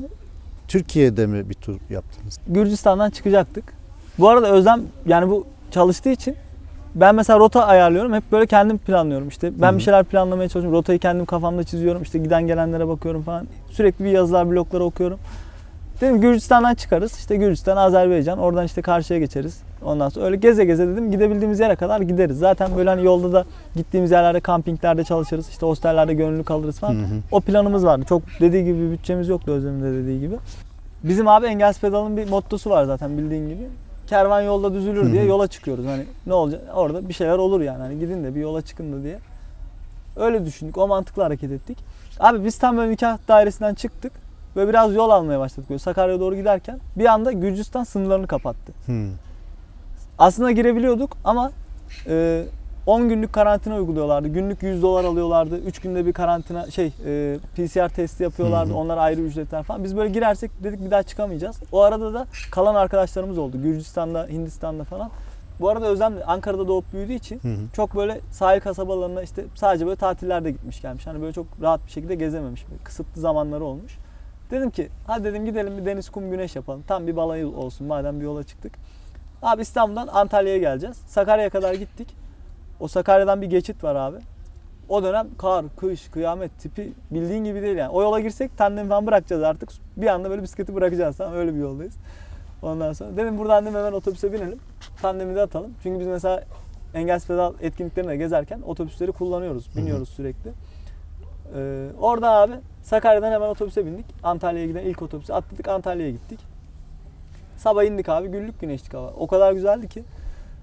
[0.68, 2.38] Türkiye'de mi bir tur yaptınız?
[2.48, 3.64] Gürcistan'dan çıkacaktık.
[4.18, 6.36] Bu arada Özlem yani bu çalıştığı için
[6.94, 8.14] ben mesela rota ayarlıyorum.
[8.14, 9.28] Hep böyle kendim planlıyorum.
[9.28, 9.78] İşte ben Hı hı.
[9.78, 10.78] bir şeyler planlamaya çalışıyorum.
[10.78, 12.02] Rotayı kendim kafamda çiziyorum.
[12.02, 13.46] İşte giden gelenlere bakıyorum falan.
[13.70, 15.18] Sürekli bir yazılar, blokları okuyorum.
[16.00, 17.18] Dedim Gürcistan'dan çıkarız.
[17.18, 18.38] İşte Gürcistan, Azerbaycan.
[18.38, 19.62] Oradan işte karşıya geçeriz.
[19.84, 22.38] Ondan sonra öyle geze geze dedim gidebildiğimiz yere kadar gideriz.
[22.38, 23.44] Zaten böyle hani yolda da
[23.76, 25.48] gittiğimiz yerlerde kampinglerde çalışırız.
[25.48, 26.94] İşte hostellerde gönüllü kalırız falan.
[26.94, 27.20] Hı hı.
[27.32, 28.04] O planımız vardı.
[28.08, 30.36] Çok dediği gibi bir bütçemiz yoktu Özlem'in de dediği gibi.
[31.02, 33.68] Bizim abi Engels Pedal'ın bir mottosu var zaten bildiğin gibi.
[34.06, 35.86] Kervan yolda düzülür diye Hı yola çıkıyoruz.
[35.86, 36.60] Hani ne olacak?
[36.74, 37.78] Orada bir şeyler olur yani.
[37.78, 39.18] Hani gidin de bir yola çıkın da diye.
[40.16, 40.78] Öyle düşündük.
[40.78, 41.78] O mantıkla hareket ettik.
[42.20, 44.12] Abi biz tam böyle nikah dairesinden çıktık.
[44.56, 45.70] Böyle biraz yol almaya başladık.
[45.70, 48.72] Böyle Sakarya'ya doğru giderken bir anda Gürcistan sınırlarını kapattı.
[48.86, 49.08] Hı.
[50.18, 51.52] Aslında girebiliyorduk ama
[52.06, 52.44] e,
[52.86, 54.28] 10 günlük karantina uyguluyorlardı.
[54.28, 55.58] Günlük 100 dolar alıyorlardı.
[55.58, 58.70] 3 günde bir karantina şey e, PCR testi yapıyorlardı.
[58.70, 58.78] Hı hı.
[58.78, 59.84] Onlar ayrı ücretler falan.
[59.84, 61.60] Biz böyle girersek dedik bir daha çıkamayacağız.
[61.72, 63.62] O arada da kalan arkadaşlarımız oldu.
[63.62, 65.10] Gürcistan'da, Hindistan'da falan.
[65.60, 67.56] Bu arada Özlem Ankara'da doğup büyüdüğü için Hı hı.
[67.72, 71.06] çok böyle sahil kasabalarına işte sadece böyle tatillerde gitmiş gelmiş.
[71.06, 72.64] Hani böyle çok rahat bir şekilde gezememiş.
[72.70, 73.98] Böyle kısıtlı zamanları olmuş.
[74.50, 76.84] Dedim ki hadi dedim gidelim bir deniz kum güneş yapalım.
[76.88, 78.72] Tam bir balayı olsun madem bir yola çıktık.
[79.42, 80.96] Abi İstanbul'dan Antalya'ya geleceğiz.
[80.96, 82.08] Sakarya'ya kadar gittik.
[82.80, 84.16] O Sakarya'dan bir geçit var abi.
[84.88, 87.90] O dönem kar, kış, kıyamet tipi bildiğin gibi değil yani.
[87.90, 89.70] O yola girsek tandemi falan bırakacağız artık.
[89.96, 91.94] Bir anda böyle bisikleti bırakacağız tamam öyle bir yoldayız.
[92.62, 94.58] Ondan sonra dedim buradan dedim hemen otobüse binelim.
[95.02, 95.74] Tandemi de atalım.
[95.82, 96.44] Çünkü biz mesela
[96.94, 99.76] Engels Pedal etkinliklerine gezerken otobüsleri kullanıyoruz.
[99.76, 100.50] Biniyoruz sürekli.
[101.56, 104.06] Ee, orada abi Sakarya'dan hemen otobüse bindik.
[104.22, 105.68] Antalya'ya giden ilk otobüse atladık.
[105.68, 106.40] Antalya'ya gittik.
[107.56, 108.28] Sabah indik abi.
[108.28, 109.10] Güllük güneşlik hava.
[109.18, 110.04] O kadar güzeldi ki.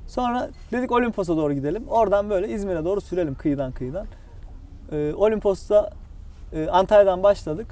[0.07, 1.83] Sonra dedik Olimpos'a doğru gidelim.
[1.87, 4.05] Oradan böyle İzmir'e doğru sürelim kıyıdan kıyıdan.
[4.91, 5.89] Ee, Olimpos'ta
[6.53, 7.67] e, Antalya'dan başladık.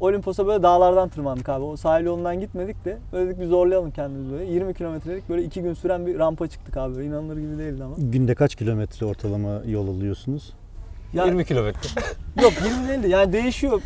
[0.00, 1.64] Olimpos'a böyle dağlardan tırmandık abi.
[1.64, 4.44] O sahil yolundan gitmedik de böyle dedik bir zorlayalım kendimizi böyle.
[4.52, 6.96] 20 kilometrelik böyle 2 gün süren bir rampa çıktık abi.
[6.96, 7.94] Böyle inanılır gibi değildi ama.
[7.98, 10.52] Günde kaç kilometre ortalama yol alıyorsunuz?
[11.14, 11.88] Ya- 20 kilometre.
[12.42, 13.82] Yok 20 değildi yani değişiyor.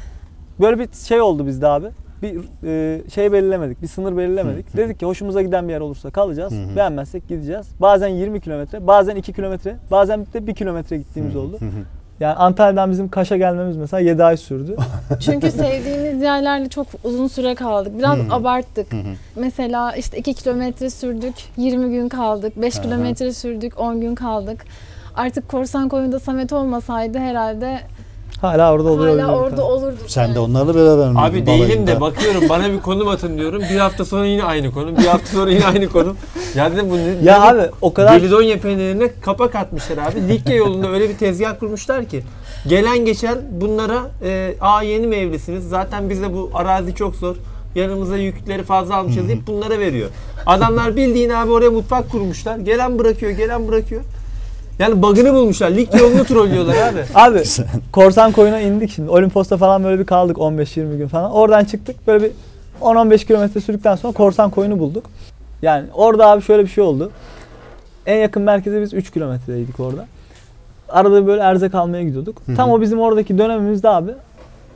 [0.61, 1.87] Böyle bir şey oldu bizde abi.
[2.23, 4.77] Bir e, şey belirlemedik, bir sınır belirlemedik.
[4.77, 6.53] Dedik ki hoşumuza giden bir yer olursa kalacağız.
[6.77, 7.67] Beğenmezsek gideceğiz.
[7.81, 11.57] Bazen 20 kilometre, bazen 2 kilometre, bazen de 1 kilometre gittiğimiz oldu.
[11.61, 11.85] Hı hı.
[12.21, 14.77] Yani Antalya'dan bizim Kaş'a gelmemiz mesela 7 ay sürdü.
[15.21, 17.99] Çünkü sevdiğimiz yerlerle çok uzun süre kaldık.
[17.99, 18.87] Biraz abarttık.
[19.37, 22.63] Mesela işte 2 kilometre sürdük, 20 gün kaldık.
[22.63, 22.83] 5 Aha.
[22.83, 24.65] kilometre sürdük, 10 gün kaldık.
[25.19, 27.81] Artık korsan koyunda Samet olmasaydı herhalde
[28.41, 29.19] Hala orada oluyor.
[29.19, 29.99] hala orada olurduk.
[30.07, 30.35] Sen yani.
[30.35, 31.87] de onlarla beraber miydin Abi değilim balayında?
[31.97, 33.63] de bakıyorum bana bir konum atın diyorum.
[33.73, 34.97] Bir hafta sonra yine aynı konum.
[34.99, 36.17] Bir hafta sonra yine aynı konum.
[36.55, 37.01] Ya dedim bu ne?
[37.03, 40.29] Ya ne- abi o kadar Gelidonya peynirine kapak atmışlar abi.
[40.29, 42.23] Likya yolunda öyle bir tezgah kurmuşlar ki.
[42.69, 45.69] Gelen geçen bunlara e, aa yeni mi evlisiniz?
[45.69, 47.37] Zaten bize bu arazi çok zor.
[47.75, 50.09] Yanımıza yükleri fazla almışız deyip bunlara veriyor.
[50.47, 52.59] Adamlar bildiğin abi oraya mutfak kurmuşlar.
[52.59, 54.03] Gelen bırakıyor, gelen bırakıyor.
[54.79, 55.71] Yani bug'ını bulmuşlar.
[55.71, 57.01] Likya yolunu trollüyorlar abi.
[57.15, 57.43] Abi
[57.93, 59.11] korsan koyuna indik şimdi.
[59.11, 61.33] Olimpos'ta falan böyle bir kaldık 15-20 gün falan.
[61.33, 62.31] Oradan çıktık böyle bir
[62.81, 65.05] 10-15 kilometre sürdükten sonra korsan koyunu bulduk.
[65.63, 67.11] Yani orada abi şöyle bir şey oldu.
[68.07, 70.07] En yakın merkeze biz 3 kilometredeydik orada.
[70.89, 72.43] Arada böyle erzak almaya gidiyorduk.
[72.47, 72.57] Hı hı.
[72.57, 74.11] Tam o bizim oradaki dönemimizde abi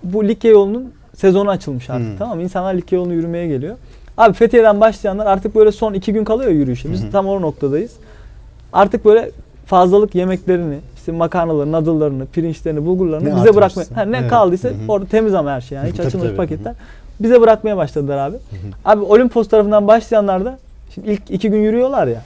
[0.03, 2.19] bu Likya yolunun sezonu açılmış artık Hı.
[2.19, 2.43] tamam mı?
[2.43, 3.77] İnsanlar Likya yolunu yürümeye geliyor.
[4.17, 6.93] Abi Fethiye'den başlayanlar artık böyle son 2 gün kalıyor yürüyüşe.
[6.93, 7.11] Biz Hı hı.
[7.11, 7.93] tam o noktadayız.
[8.73, 9.31] Artık böyle
[9.77, 14.31] fazlalık yemeklerini, işte makarnalarını, nadıllarını, pirinçlerini, bulgurlarını Ne bize bırakmaya, ha, ne Evet.
[14.31, 14.77] kaldıysa Hı hı.
[14.89, 16.37] orada temiz ama her şey yani hiç Tabii, açılmamış tabii.
[16.37, 16.75] paketler.
[17.21, 18.37] Bize bırakmaya başladılar abi.
[18.85, 20.59] Abi Olimpos tarafından başlayanlar da
[20.95, 22.23] şimdi ilk iki gün yürüyorlar ya.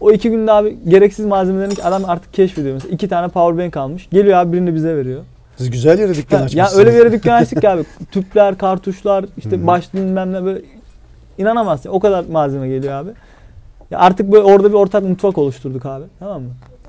[0.00, 2.74] O iki günde abi gereksiz malzemelerini adam artık keşfediyor.
[2.74, 4.08] Mesela iki tane power bank almış.
[4.10, 5.22] Geliyor abi birini bize veriyor.
[5.56, 6.72] Siz güzel yere dükkan açmışsınız.
[6.72, 7.84] ya öyle bir yere dükkan açtık abi.
[8.12, 9.66] Tüpler, kartuşlar, Hı işte hı.
[9.66, 10.60] başlı bilmem ne böyle
[11.38, 11.90] inanamazsın.
[11.90, 13.10] O kadar malzeme geliyor abi.
[13.90, 16.04] Ya artık böyle orada bir ortak mutfak oluşturduk abi.
[16.18, 16.48] Tamam mı?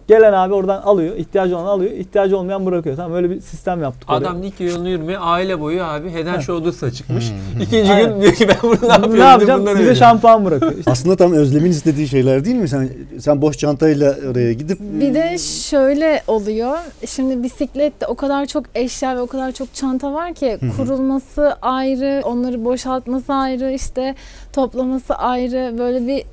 [0.10, 2.96] Gelen abi oradan alıyor, ihtiyacı olan alıyor, ihtiyacı olmayan bırakıyor.
[2.96, 4.18] Tamam öyle bir sistem yaptık oraya.
[4.18, 6.42] Adam Likya yolunu yürümeye aile boyu abi Head and.
[6.42, 7.30] Shoulders'a çıkmış.
[7.30, 7.62] Hmm.
[7.62, 8.14] İkinci Aynen.
[8.14, 9.20] gün diyor ki ben bunu ne yapıyorum?
[9.20, 9.62] ne yapacağım?
[9.62, 9.96] Bize veriyorum.
[9.96, 10.74] şampuan bırakıyor.
[10.78, 12.68] İşte Aslında tam Özlem'in istediği şeyler değil mi?
[12.68, 16.78] Sen sen boş çantayla oraya gidip Bir de şöyle oluyor.
[17.08, 22.22] Şimdi bisiklette o kadar çok eşya ve o kadar çok çanta var ki kurulması ayrı,
[22.26, 24.16] onları boşaltması ayrı, işte
[24.54, 25.78] toplaması ayrı.
[25.78, 26.24] Böyle bir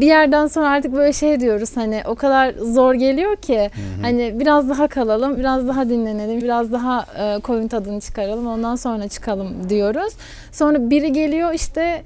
[0.00, 3.70] bir yerden sonra artık böyle şey diyoruz hani o kadar zor geliyor ki
[4.02, 9.08] hani biraz daha kalalım, biraz daha dinlenelim, biraz daha e, koyun tadını çıkaralım ondan sonra
[9.08, 10.14] çıkalım diyoruz.
[10.52, 12.02] Sonra biri geliyor işte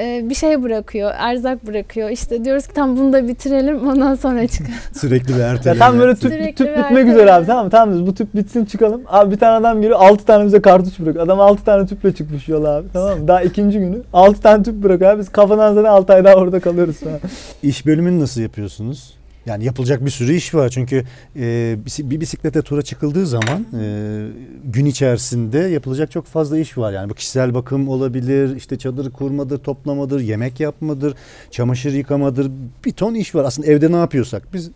[0.00, 2.10] e, bir şey bırakıyor, erzak bırakıyor.
[2.10, 4.74] İşte diyoruz ki tam bunu da bitirelim ondan sonra çıkalım.
[4.94, 5.78] Sürekli bir Ya erteleme.
[5.78, 7.10] tam böyle tüp, Sürekli tüp bir bitmek erteleme.
[7.12, 7.70] üzere abi tamam mı?
[7.70, 9.02] Tamam bu tüp bitsin çıkalım.
[9.06, 11.24] Abi bir tane adam geliyor 6 tane bize kartuş bırakıyor.
[11.24, 13.28] Adam 6 tane tüple çıkmış yola abi tamam mı?
[13.28, 15.20] Daha ikinci günü 6 tane tüp bırakıyor abi.
[15.20, 17.18] Biz kafadan zaten 6 ay daha orada kalıyoruz sonra.
[17.62, 19.19] İş bölümünü nasıl yapıyorsunuz?
[19.46, 21.04] Yani yapılacak bir sürü iş var çünkü
[21.36, 24.26] e, bir bisiklete tura çıkıldığı zaman e,
[24.64, 26.92] gün içerisinde yapılacak çok fazla iş var.
[26.92, 31.14] Yani bu kişisel bakım olabilir, işte çadır kurmadır, toplamadır, yemek yapmadır,
[31.50, 32.50] çamaşır yıkamadır,
[32.84, 33.44] bir ton iş var.
[33.44, 34.70] Aslında evde ne yapıyorsak biz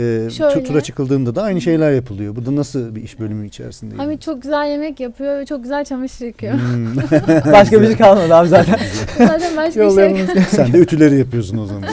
[0.00, 0.64] e, tu- Şöyle.
[0.64, 2.36] tura çıkıldığında da aynı şeyler yapılıyor.
[2.36, 3.94] Bu da nasıl bir iş bölümü içerisinde?
[3.94, 6.54] Hamit çok güzel yemek yapıyor ve çok güzel çamaşır yıkıyor.
[6.54, 6.96] Hmm.
[7.52, 8.78] Başka bir şey kalmadı abi zaten.
[9.18, 10.18] Zaten başka bir şey Yollayalım.
[10.50, 11.84] Sen de ütüleri yapıyorsun o zaman.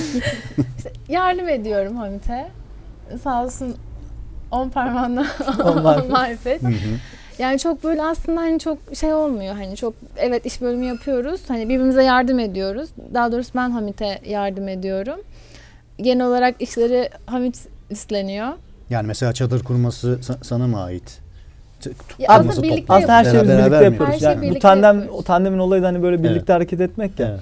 [1.10, 2.48] yardım ediyorum Hamit'e.
[3.24, 3.76] Sağ olsun
[4.52, 5.26] on parmağında
[5.66, 6.12] On marifet.
[6.12, 6.64] marifet.
[6.64, 6.72] Hı hı.
[7.40, 11.42] Yani çok böyle aslında hani çok şey olmuyor hani çok evet iş bölümü yapıyoruz.
[11.48, 12.90] Hani birbirimize yardım ediyoruz.
[13.14, 15.20] Daha doğrusu ben Hamit'e yardım ediyorum.
[15.98, 18.48] Genel olarak işleri Hamit üstleniyor.
[18.90, 21.20] Yani mesela çadır kurması sa- sana mı ait?
[22.20, 23.04] Ya aslında birlikte toplaması.
[23.04, 24.14] Aslında her şeyi biz Beraber birlikte mi yapıyoruz.
[24.14, 25.20] Her şeyi yani bu birlikte tandem yapıyoruz.
[25.20, 26.50] o tandemin olayı da hani böyle birlikte Evet.
[26.50, 27.28] hareket etmek ya.
[27.28, 27.40] Evet.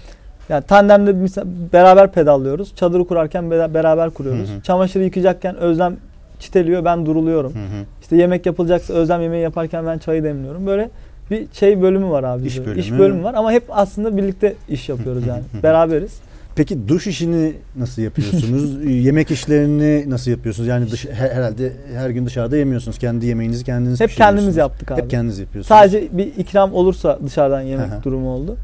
[0.49, 2.75] Yani tandemde mesela beraber pedallıyoruz.
[2.75, 4.49] Çadırı kurarken bera- beraber kuruyoruz.
[4.49, 4.61] Hı hı.
[4.61, 5.97] Çamaşırı yıkacakken Özlem
[6.39, 7.53] çiteliyor ben duruluyorum.
[7.53, 7.85] Hı hı.
[8.01, 10.65] İşte yemek yapılacaksa Özlem yemeği yaparken ben çayı demliyorum.
[10.67, 10.89] Böyle
[11.31, 12.47] bir şey bölümü var abi.
[12.47, 12.65] İş bizde.
[12.65, 12.79] bölümü.
[12.81, 15.43] İş bölümü var ama hep aslında birlikte iş yapıyoruz yani.
[15.63, 16.19] Beraberiz.
[16.55, 18.85] Peki duş işini nasıl yapıyorsunuz?
[19.05, 20.67] Yemek işlerini nasıl yapıyorsunuz?
[20.69, 22.97] Yani dış, her- herhalde her gün dışarıda yemiyorsunuz.
[22.97, 25.01] Kendi yemeğinizi kendiniz Hep kendimiz yaptık abi.
[25.01, 25.67] Hep kendiniz yapıyorsunuz.
[25.67, 28.03] Sadece bir ikram olursa dışarıdan yemek Aha.
[28.03, 28.57] durumu oldu.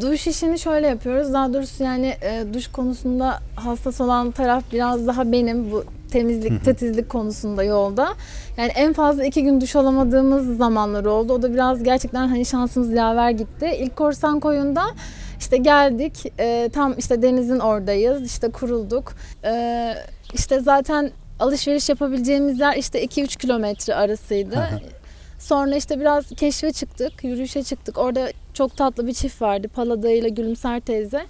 [0.00, 1.32] Duş işini şöyle yapıyoruz.
[1.32, 7.08] Daha doğrusu yani e, duş konusunda hassas olan taraf biraz daha benim bu temizlik, titizlik
[7.08, 8.08] konusunda yolda.
[8.56, 11.32] Yani en fazla iki gün duş alamadığımız zamanlar oldu.
[11.32, 13.66] O da biraz gerçekten hani şansımız yaver gitti.
[13.78, 14.82] İlk korsan koyunda
[15.42, 16.32] işte geldik.
[16.38, 18.22] e, tam işte denizin oradayız.
[18.26, 19.12] İşte kurulduk.
[19.44, 19.94] E,
[20.34, 24.68] işte zaten alışveriş yapabileceğimiz yer işte 2-3 kilometre arasıydı.
[25.38, 27.98] Sonra işte biraz keşfe çıktık, yürüyüşe çıktık.
[27.98, 29.68] Orada çok tatlı bir çift vardı.
[29.68, 31.22] Palada ile Gülümser teyze.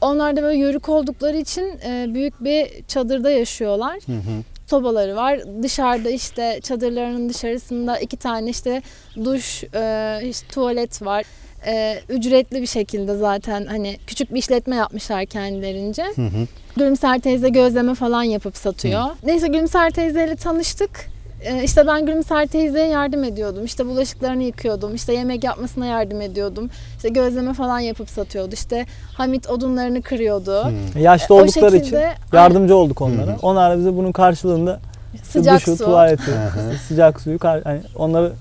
[0.00, 3.98] Onlar da böyle yörük oldukları için e, büyük bir çadırda yaşıyorlar.
[4.06, 4.42] Hı hı.
[4.66, 5.40] Sobaları var.
[5.62, 8.82] Dışarıda işte çadırlarının dışarısında iki tane işte
[9.24, 11.24] duş, e, işte tuvalet var.
[11.68, 16.04] E, ücretli bir şekilde zaten hani küçük bir işletme yapmışlar kendilerince.
[16.16, 16.46] Hı hı.
[16.76, 19.04] Gülümser teyze gözleme falan yapıp satıyor.
[19.24, 20.90] Neyse Gülümser teyzeyle tanıştık.
[21.42, 23.64] Ee, işte ben Gülümser teyzeye yardım ediyordum.
[23.64, 24.94] İşte bulaşıklarını yıkıyordum.
[24.94, 26.70] İşte yemek yapmasına yardım ediyordum.
[26.96, 28.54] İşte gözleme falan yapıp satıyordu.
[28.54, 30.64] İşte Hamit odunlarını kırıyordu.
[30.64, 30.98] Hı.
[30.98, 33.26] Yaşlı O oldukları için şekilde yardımcı olduk onlara.
[33.26, 33.38] Hı hı.
[33.42, 34.80] Onlar da bize bunun karşılığında
[35.22, 35.84] Sıcak duşu, su.
[35.84, 36.30] tuvaleti,
[36.88, 38.32] sıcak suyu hani onları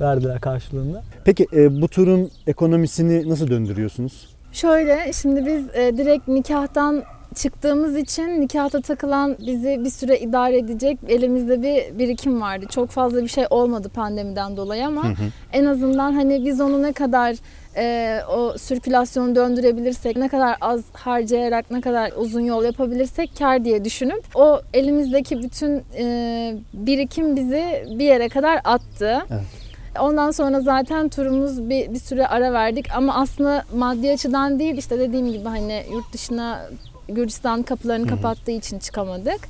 [0.00, 1.02] verdiler karşılığında.
[1.24, 4.28] Peki e, bu turun ekonomisini nasıl döndürüyorsunuz?
[4.52, 7.02] Şöyle şimdi biz e, direkt nikahtan
[7.34, 12.66] çıktığımız için nikahta takılan bizi bir süre idare edecek elimizde bir birikim vardı.
[12.70, 15.24] Çok fazla bir şey olmadı pandemiden dolayı ama Hı hı.
[15.52, 17.36] en azından hani biz onu ne kadar
[17.76, 23.84] e, o sirkülasyonu döndürebilirsek, ne kadar az harcayarak, ne kadar uzun yol yapabilirsek kar diye
[23.84, 29.18] düşünüp o elimizdeki bütün e, birikim bizi bir yere kadar attı.
[29.30, 29.61] Evet.
[30.00, 34.98] Ondan sonra zaten turumuz bir, bir süre ara verdik ama aslında maddi açıdan değil işte
[34.98, 36.68] dediğim gibi hani yurt dışına
[37.08, 39.40] Gürcistan kapılarını kapattığı için çıkamadık.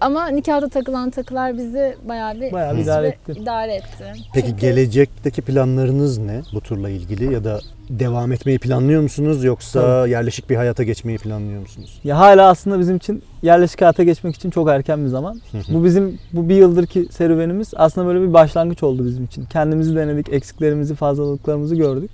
[0.00, 3.32] Ama nikahda takılan takılar bizi bayağı bir, Bayağı bir idare etti.
[3.32, 4.04] idare etti.
[4.34, 10.06] Peki Çünkü- gelecekteki planlarınız ne bu turla ilgili ya da devam etmeyi planlıyor musunuz yoksa
[10.06, 12.00] yerleşik bir hayata geçmeyi planlıyor musunuz?
[12.04, 15.40] Ya hala aslında bizim için yerleşik hayata geçmek için çok erken bir zaman.
[15.68, 19.44] bu bizim bu bir yıldır ki serüvenimiz aslında böyle bir başlangıç oldu bizim için.
[19.44, 22.10] Kendimizi denedik, eksiklerimizi, fazlalıklarımızı gördük.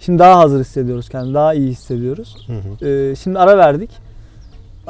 [0.00, 2.36] Şimdi daha hazır hissediyoruz kendimizi, daha iyi hissediyoruz.
[2.46, 2.86] Hı hı.
[2.88, 3.90] Ee, şimdi ara verdik.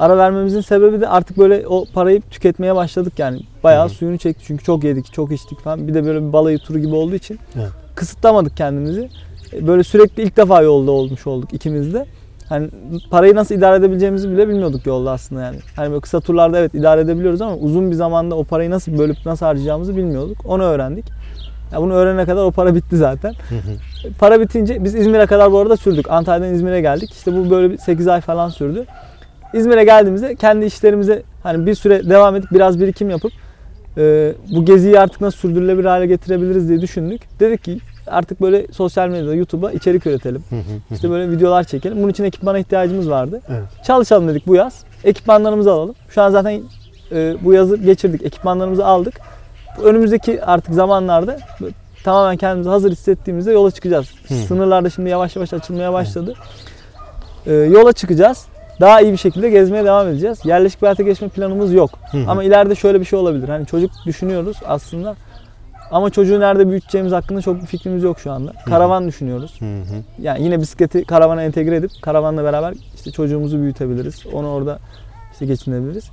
[0.01, 3.41] Ara vermemizin sebebi de artık böyle o parayı tüketmeye başladık yani.
[3.65, 3.95] Bayağı Hı hı.
[3.95, 5.89] suyunu çekti çünkü çok yedik, çok içtik falan.
[5.89, 7.69] Bir de böyle bir balayı turu gibi olduğu için Evet.
[7.95, 9.09] kısıtlamadık kendimizi.
[9.53, 12.07] Ee, Böyle sürekli ilk defa yolda olmuş olduk ikimiz de.
[12.49, 12.69] Hani
[13.11, 15.57] parayı nasıl idare edebileceğimizi bile bilmiyorduk yolda aslında yani.
[15.77, 19.17] Hani böyle kısa turlarda evet idare edebiliyoruz ama uzun bir zamanda o parayı nasıl bölüp
[19.27, 20.39] nasıl harcayacağımızı bilmiyorduk.
[20.45, 21.05] Onu öğrendik.
[21.73, 23.31] Ya bunu öğrenene kadar o para bitti zaten.
[23.49, 24.13] Hı hı.
[24.19, 26.11] Para bitince biz İzmir'e kadar bu arada sürdük.
[26.11, 27.13] Antalya'dan İzmir'e geldik.
[27.13, 28.87] İşte bu böyle bir 8 ay falan sürdü.
[29.55, 33.33] İzmir'e geldiğimizde kendi işlerimize hani bir süre devam edip biraz birikim yapıp
[33.99, 37.41] e, bu geziyi artık nasıl sürdürülebilir hale getirebiliriz diye düşündük.
[37.41, 40.45] Dedik ki artık böyle sosyal medyada YouTube'a içerik üretelim.
[40.91, 41.99] İşte böyle videolar çekelim.
[41.99, 43.41] Bunun için ekipmana ihtiyacımız vardı.
[43.49, 43.85] Evet.
[43.85, 44.85] Çalışalım dedik bu yaz.
[45.05, 45.95] Ekipmanlarımızı alalım.
[46.09, 46.61] Şu an zaten
[47.13, 48.23] e, bu yazı geçirdik.
[48.23, 49.15] Ekipmanlarımızı aldık.
[49.83, 51.39] Önümüzdeki artık zamanlarda
[52.05, 54.07] tamamen kendimizi hazır hissettiğimizde yola çıkacağız.
[54.49, 56.35] Sınırlarda şimdi yavaş yavaş açılmaya başladı.
[57.47, 58.47] Ee, yola çıkacağız.
[58.81, 60.38] Daha iyi bir şekilde gezmeye devam edeceğiz.
[60.45, 61.90] Yerleşik bir hayata geçme planımız yok.
[62.11, 62.31] Hı hı.
[62.31, 63.49] Ama ileride şöyle bir şey olabilir.
[63.49, 65.16] Hani çocuk düşünüyoruz aslında.
[65.90, 68.53] Ama çocuğu nerede büyüteceğimiz hakkında çok bir fikrimiz yok şu anda.
[68.66, 69.61] Karavan düşünüyoruz.
[69.61, 70.03] Hı hı.
[70.23, 74.27] Yani yine bisikleti karavana entegre edip karavanla beraber işte çocuğumuzu büyütebiliriz.
[74.33, 74.79] Onu orada
[75.33, 76.11] işte geçinebiliriz.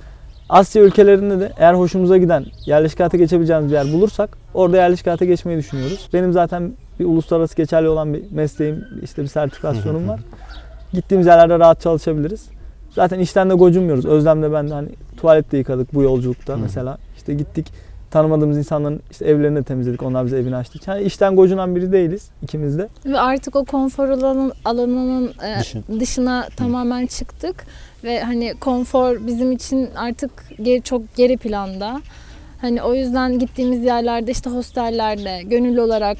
[0.48, 5.24] Asya ülkelerinde de eğer hoşumuza giden yerleşik hayata geçebileceğimiz bir yer bulursak orada yerleşik hayata
[5.24, 6.08] geçmeyi düşünüyoruz.
[6.12, 10.20] Benim zaten bir uluslararası geçerli olan bir mesleğim, işte bir sertifikasyonum var.
[10.92, 12.57] Gittiğimiz yerlerde rahat çalışabiliriz.
[12.90, 14.06] Zaten işten de gocunmuyoruz.
[14.06, 16.58] Özlem'de ben de hani tuvalette yıkadık bu yolculukta Hı.
[16.58, 16.98] mesela.
[17.16, 17.66] İşte gittik
[18.10, 20.02] tanımadığımız insanların işte evlerini de temizledik.
[20.02, 20.78] Onlar bize evini açtı.
[20.86, 22.88] Yani işten gocunan biri değiliz ikimiz de.
[23.06, 25.82] Ve artık o konfor alanın, alanının e, Dışı.
[26.00, 27.66] dışına tamamen çıktık.
[28.04, 30.30] Ve hani konfor bizim için artık
[30.62, 32.00] geri, çok geri planda.
[32.60, 36.16] Hani o yüzden gittiğimiz yerlerde işte hostellerde gönüllü olarak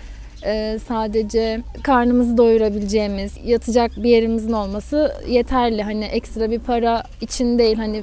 [0.89, 5.83] sadece karnımızı doyurabileceğimiz, yatacak bir yerimizin olması yeterli.
[5.83, 7.77] Hani ekstra bir para için değil.
[7.77, 8.03] Hani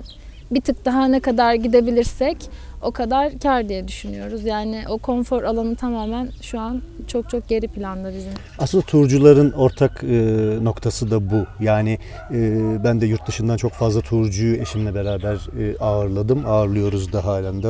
[0.51, 2.37] bir tık daha ne kadar gidebilirsek
[2.81, 4.45] o kadar kar diye düşünüyoruz.
[4.45, 8.31] Yani o konfor alanı tamamen şu an çok çok geri planda bizim.
[8.59, 10.17] Aslında turcuların ortak e,
[10.63, 11.63] noktası da bu.
[11.63, 11.99] Yani
[12.31, 16.45] e, ben de yurt dışından çok fazla turcuyu eşimle beraber e, ağırladım.
[16.45, 17.67] Ağırlıyoruz da halen de.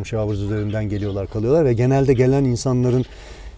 [0.00, 3.04] E, Showers üzerinden geliyorlar kalıyorlar ve genelde gelen insanların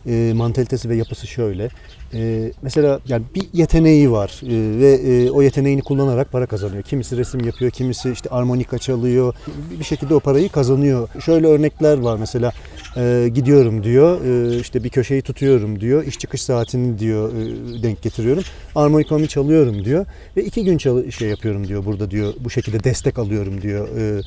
[0.07, 1.69] e, mantalitesi ve yapısı şöyle.
[2.15, 6.83] E, mesela yani bir yeteneği var e, ve e, o yeteneğini kullanarak para kazanıyor.
[6.83, 9.35] Kimisi resim yapıyor, kimisi işte armonika çalıyor.
[9.79, 11.09] Bir- şekilde o parayı kazanıyor.
[11.25, 12.53] Şöyle örnekler var mesela
[12.97, 16.05] e, gidiyorum diyor e, işte bir köşeyi tutuyorum diyor.
[16.07, 18.43] İş çıkış saatini diyor e, denk getiriyorum.
[18.75, 22.33] Armonikamı çalıyorum diyor ve iki gün çalı- şey yapıyorum diyor burada diyor.
[22.41, 23.89] Bu şekilde destek alıyorum diyor.
[23.99, 24.21] E,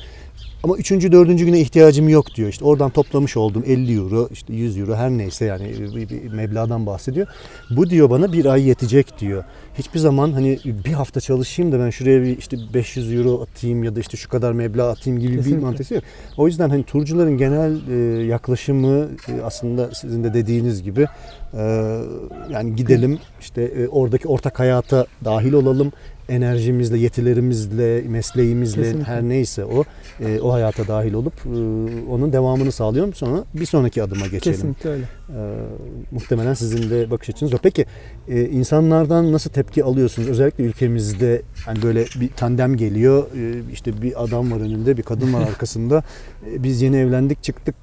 [0.64, 2.48] ama üçüncü, dördüncü güne ihtiyacım yok diyor.
[2.48, 6.86] İşte oradan toplamış oldum 50 euro, işte 100 euro her neyse yani bir, bir meblağdan
[6.86, 7.26] bahsediyor.
[7.70, 9.44] Bu diyor bana bir ay yetecek diyor.
[9.78, 13.96] Hiçbir zaman hani bir hafta çalışayım da ben şuraya bir işte 500 euro atayım ya
[13.96, 15.58] da işte şu kadar meblağ atayım gibi Kesinlikle.
[15.58, 16.02] bir mantığı yok.
[16.36, 21.06] O yüzden hani turcuların genel e, yaklaşımı e, aslında sizin de dediğiniz gibi
[21.54, 21.62] e,
[22.50, 25.92] yani gidelim işte e, oradaki ortak hayata dahil olalım
[26.28, 29.12] enerjimizle, yetilerimizle, mesleğimizle Kesinlikle.
[29.12, 29.84] her neyse o
[30.20, 31.48] e, o hayata dahil olup e,
[32.10, 33.14] onun devamını sağlıyorum.
[33.14, 34.56] Sonra bir sonraki adıma geçelim.
[34.56, 35.04] Kesinlikle öyle.
[35.28, 35.40] E,
[36.10, 37.58] muhtemelen sizin de bakış açınız o.
[37.62, 37.86] Peki
[38.28, 40.28] e, insanlardan nasıl tepki alıyorsunuz?
[40.28, 43.26] Özellikle ülkemizde hani böyle bir tandem geliyor.
[43.36, 46.02] E, işte bir adam var önünde, bir kadın var arkasında.
[46.52, 47.74] E, biz yeni evlendik, çıktık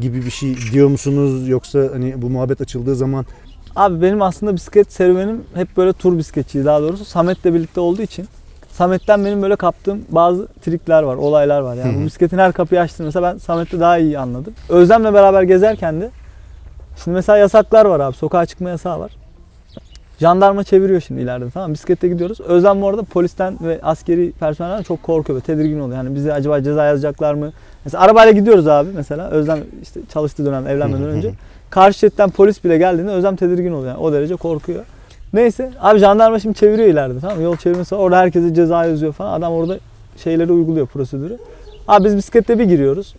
[0.00, 1.48] gibi bir şey diyor musunuz?
[1.48, 3.26] Yoksa hani bu muhabbet açıldığı zaman
[3.76, 7.04] Abi benim aslında bisiklet serüvenim hep böyle tur bisikletçiydi daha doğrusu.
[7.04, 8.26] Samet'le birlikte olduğu için
[8.72, 11.74] Samet'ten benim böyle kaptığım bazı trikler var, olaylar var.
[11.74, 14.54] Yani bu bisikletin her kapıyı açtığını mesela ben Samet'le daha iyi anladım.
[14.68, 16.10] Özlem'le beraber gezerken de
[17.04, 18.16] şimdi mesela yasaklar var abi.
[18.16, 19.10] Sokağa çıkma yasağı var.
[20.20, 21.72] Jandarma çeviriyor şimdi ileride tamam?
[21.72, 22.40] Bisiklette gidiyoruz.
[22.40, 25.96] Özlem bu arada polisten ve askeri personelden çok korkuyor ve tedirgin oluyor.
[25.96, 27.52] Yani bize acaba ceza yazacaklar mı?
[27.84, 29.30] Mesela arabayla gidiyoruz abi mesela.
[29.30, 31.28] Özlem işte çalıştığı dönem evlenmeden önce.
[31.74, 33.92] Karşı şeritten polis bile geldiğinde Özlem tedirgin oluyor.
[33.92, 34.84] Yani o derece korkuyor.
[35.32, 37.42] Neyse abi jandarma şimdi çeviriyor ileride tamam?
[37.42, 37.94] Yol çevirmesi.
[37.94, 39.32] Orada herkese ceza yazıyor falan.
[39.32, 39.78] Adam orada
[40.24, 41.38] şeyleri uyguluyor prosedürü.
[41.88, 43.14] Abi biz bisiklette bir giriyoruz.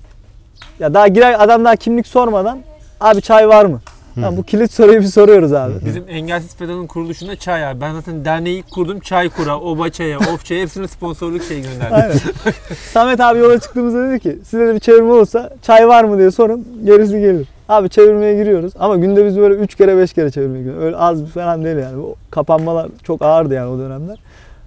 [0.79, 2.59] Ya daha girer adam daha kimlik sormadan
[3.01, 3.79] abi çay var mı?
[4.15, 5.73] Tamam, bu kilit soruyu bir soruyoruz abi.
[5.85, 7.81] Bizim Engelsiz Pedal'ın kuruluşunda çay abi.
[7.81, 8.99] Ben zaten derneği kurdum.
[8.99, 11.95] Çay kura, oba çaya, of çaya hepsine sponsorluk şey gönderdim.
[11.95, 12.15] Aynen.
[12.91, 16.31] Samet abi yola çıktığımızda dedi ki size de bir çevirme olursa çay var mı diye
[16.31, 17.47] sorun gerisi gelir.
[17.69, 20.83] Abi çevirmeye giriyoruz ama günde biz böyle 3 kere 5 kere çevirmeye giriyoruz.
[20.83, 22.01] Öyle az bir falan değil yani.
[22.01, 24.17] O kapanmalar çok ağırdı yani o dönemler.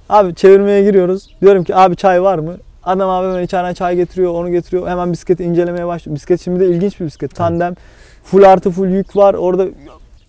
[0.08, 1.36] Abi çevirmeye giriyoruz.
[1.40, 2.56] Diyorum ki abi çay var mı?
[2.84, 4.88] Adam abi hemen içeriden çay getiriyor, onu getiriyor.
[4.88, 6.16] Hemen bisikleti incelemeye başlıyor.
[6.16, 7.34] Bisiklet şimdi de ilginç bir bisiklet.
[7.34, 7.74] Tandem,
[8.30, 9.34] full artı full yük var.
[9.34, 9.66] Orada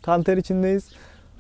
[0.01, 0.83] kanter içindeyiz.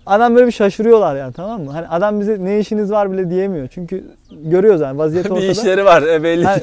[0.05, 1.71] Adam böyle bir şaşırıyorlar yani tamam mı?
[1.71, 3.67] Hani adam bize ne işiniz var bile diyemiyor.
[3.67, 5.45] Çünkü görüyoruz yani vaziyet ortada.
[5.45, 6.43] bir işleri var e, belli.
[6.43, 6.61] Yani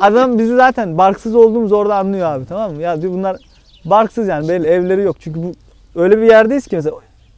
[0.00, 2.82] adam bizi zaten barksız olduğumuz orada anlıyor abi tamam mı?
[2.82, 3.36] Ya diyor bunlar
[3.84, 5.16] barksız yani belli evleri yok.
[5.20, 5.52] Çünkü bu
[5.94, 6.96] öyle bir yerdeyiz ki mesela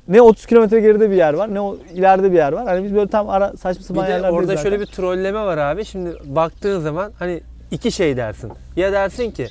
[0.09, 2.65] ne 30 kilometre geride bir yer var ne o ileride bir yer var.
[2.67, 4.63] Hani biz böyle tam ara saçma Bir sapan de yerlerdeyiz orada zaten.
[4.63, 5.85] şöyle bir trolleme var abi.
[5.85, 8.53] Şimdi baktığın zaman hani iki şey dersin.
[8.77, 9.49] Ya dersin ki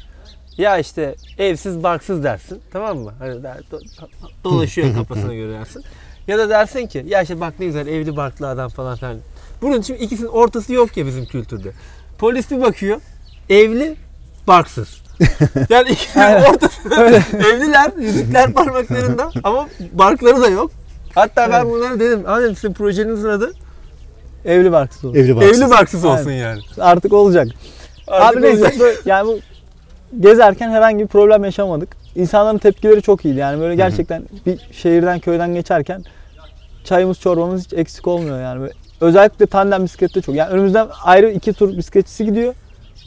[0.57, 2.61] ya işte evsiz barksız dersin.
[2.73, 3.13] Tamam mı?
[3.19, 3.82] Hani der, do-
[4.43, 5.84] dolaşıyor kafasına göre dersin.
[6.28, 9.17] Ya da dersin ki ya işte bak ne güzel evli barklı adam falan filan.
[9.61, 11.71] Bunun için ikisinin ortası yok ya bizim kültürde.
[12.19, 13.01] Polis bir bakıyor.
[13.49, 13.95] Evli
[14.47, 15.01] barksız.
[15.69, 16.89] Yani ikisinin ortası.
[17.36, 20.71] Evliler, yüzükler parmaklarında ama barkları da yok.
[21.15, 23.53] Hatta ben bunlara dedim, hani sizin projenizin adı
[24.45, 25.15] Evli barksız olur.
[25.15, 25.61] evli barksız.
[25.61, 26.38] Evli barksız olsun Aynen.
[26.39, 26.61] yani.
[26.80, 27.47] Artık olacak.
[28.07, 28.80] Artık abi neyse olacak.
[28.80, 29.39] böyle- yani bu
[30.20, 31.89] gezerken herhangi bir problem yaşamadık.
[32.16, 33.39] İnsanların tepkileri çok iyiydi.
[33.39, 36.03] Yani böyle gerçekten bir şehirden köyden geçerken
[36.84, 38.62] çayımız çorbamız hiç eksik olmuyor yani.
[38.62, 40.36] Böyle Özellikle tandem bisiklette çok.
[40.36, 42.53] Yani önümüzden ayrı iki tur bisikletçisi gidiyor.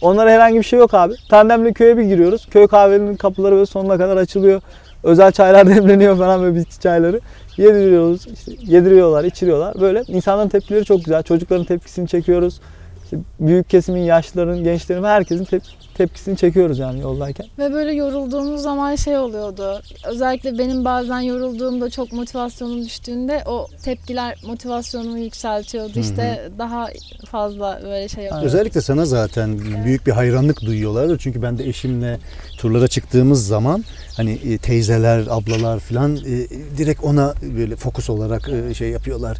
[0.03, 1.15] Onlara herhangi bir şey yok abi.
[1.29, 2.47] Tandemle köye bir giriyoruz.
[2.51, 4.61] Köy kahvelerinin kapıları böyle sonuna kadar açılıyor.
[5.03, 7.21] Özel çaylar demleniyor falan böyle bitki çayları.
[7.57, 9.81] Yediriyoruz, işte yediriyorlar, içiriyorlar.
[9.81, 11.23] Böyle insanların tepkileri çok güzel.
[11.23, 12.61] Çocukların tepkisini çekiyoruz.
[13.05, 17.47] İşte büyük kesimin, yaşlıların, gençlerin herkesin tep- tepkisini çekiyoruz yani yoldayken.
[17.59, 19.83] Ve böyle yorulduğumuz zaman şey oluyordu.
[20.09, 25.99] Özellikle benim bazen yorulduğumda çok motivasyonum düştüğünde o tepkiler motivasyonumu yükseltiyordu.
[26.01, 26.89] İşte daha
[27.31, 28.47] fazla böyle şey yapıyordum.
[28.49, 31.19] Özellikle sana zaten büyük bir hayranlık duyuyorlardır.
[31.19, 32.19] Çünkü ben de eşimle
[32.59, 33.85] turlara çıktığımız zaman
[34.17, 39.39] hani e, teyzeler, ablalar falan e, direkt ona böyle fokus olarak e, şey yapıyorlar.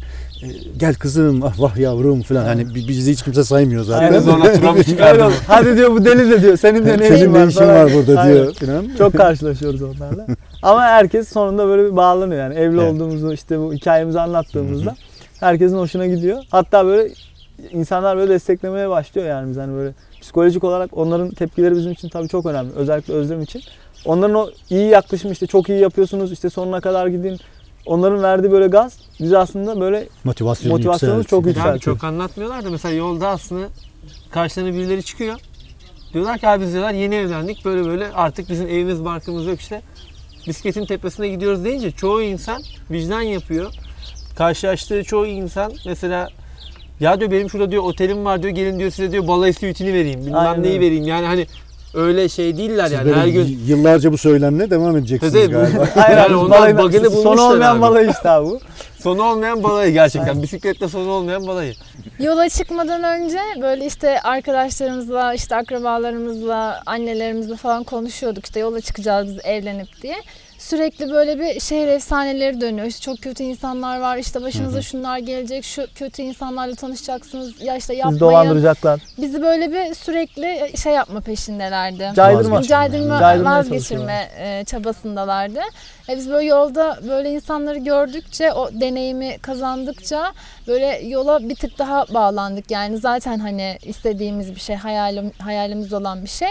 [0.77, 2.45] Gel kızım, ah vah yavrum falan.
[2.45, 4.05] Hani bi- bizi hiç kimse saymıyor zaten.
[4.05, 4.19] Aynen.
[4.19, 5.31] Sonra tura.
[5.47, 6.57] Hadi diyor bu deli de diyor.
[6.57, 7.75] Senin de ne Senin işin ne var işin falan.
[7.75, 8.35] var burada Aynen.
[8.35, 8.83] diyor.
[8.97, 10.25] Çok karşılaşıyoruz onlarla.
[10.63, 12.53] Ama herkes sonunda böyle bir bağlanıyor yani.
[12.55, 12.91] Evli Evet.
[12.93, 14.95] olduğumuzu işte bu hikayemizi anlattığımızda
[15.39, 16.37] herkesin hoşuna gidiyor.
[16.51, 17.11] Hatta böyle
[17.71, 22.27] insanlar böyle desteklemeye başlıyor yani biz hani böyle psikolojik olarak onların tepkileri bizim için tabii
[22.27, 22.71] çok önemli.
[22.75, 23.61] Özellikle Özlem için.
[24.05, 27.37] Onların o iyi yaklaşımı işte çok iyi yapıyorsunuz işte sonuna kadar gidin.
[27.85, 31.73] Onların verdiği böyle gaz bizi aslında böyle Motivasyonu Motivasyonumuz çok yükseltiyor.
[31.73, 31.95] yükseltiyor.
[31.95, 33.65] Abi çok anlatmıyorlar da mesela yolda aslında
[34.31, 35.35] karşılarına birileri çıkıyor.
[36.13, 39.81] Diyorlar ki abi diyorlar yeni evlendik böyle böyle artık bizim evimiz barkımız yok işte.
[40.47, 43.73] Bisikletin tepesine gidiyoruz deyince çoğu insan vicdan yapıyor.
[44.37, 46.29] Karşılaştığı çoğu insan mesela
[46.99, 50.21] ya diyor benim şurada diyor otelim var diyor gelin diyor size diyor balayı suitini vereyim
[50.21, 51.47] bilmem Aynen neyi vereyim yani hani
[51.95, 53.59] öyle şey değiller Siz yani böyle her gün.
[53.67, 55.87] yıllarca bu söylemle devam edeceksiniz bu- galiba.
[56.07, 56.17] Aynen.
[56.17, 57.81] Yani onlar bug'ını bulmuşlar olmayan abi.
[57.81, 58.59] balayı işte abi bu.
[58.99, 61.73] Sonu olmayan balayı gerçekten bisikletle sonu olmayan balayı.
[62.19, 68.45] Yola çıkmadan önce böyle işte arkadaşlarımızla, işte akrabalarımızla, annelerimizle falan konuşuyorduk.
[68.45, 70.15] İşte yola çıkacağız biz evlenip diye.
[70.69, 72.87] Sürekli böyle bir şehir efsaneleri dönüyor.
[72.87, 74.17] İşte çok kötü insanlar var.
[74.17, 75.63] İşte başınıza şunlar gelecek.
[75.63, 77.61] Şu kötü insanlarla tanışacaksınız.
[77.61, 78.19] Ya işte yapmayın.
[78.19, 79.01] dolandıracaklar.
[79.17, 82.11] Bizi böyle bir sürekli şey yapma peşindelerdi.
[82.15, 82.63] Caydırma.
[82.63, 85.59] Caydırma, Caydırmaya vazgeçirme e, çabasındalardı.
[86.09, 90.33] E biz böyle yolda böyle insanları gördükçe, o deneyimi kazandıkça
[90.67, 92.71] böyle yola bir tık daha bağlandık.
[92.71, 96.49] Yani zaten hani istediğimiz bir şey, hayalim, hayalimiz olan bir şey.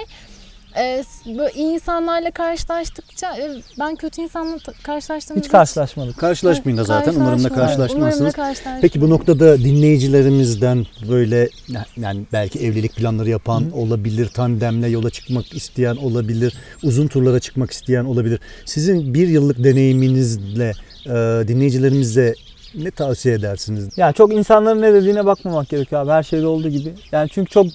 [0.79, 6.19] E, s- böyle iyi insanlarla karşılaştıkça e, ben kötü insanla ta- karşılaştığımda Hiç karşılaşmadık.
[6.19, 7.15] Karşılaşmayın da zaten.
[7.15, 7.27] Umarım da.
[7.33, 8.35] Umarım da karşılaşmazsınız.
[8.81, 11.49] Peki bu noktada dinleyicilerimizden böyle
[11.97, 18.05] yani belki evlilik planları yapan olabilir, tandemle yola çıkmak isteyen olabilir, uzun turlara çıkmak isteyen
[18.05, 18.41] olabilir.
[18.65, 20.73] Sizin bir yıllık deneyiminizle
[21.07, 21.13] e,
[21.49, 22.35] dinleyicilerimize
[22.75, 23.89] ne tavsiye edersiniz?
[23.97, 26.11] Yani çok insanların ne dediğine bakmamak gerekiyor abi.
[26.11, 26.95] Her şeyde olduğu gibi.
[27.13, 27.67] Yani çünkü çok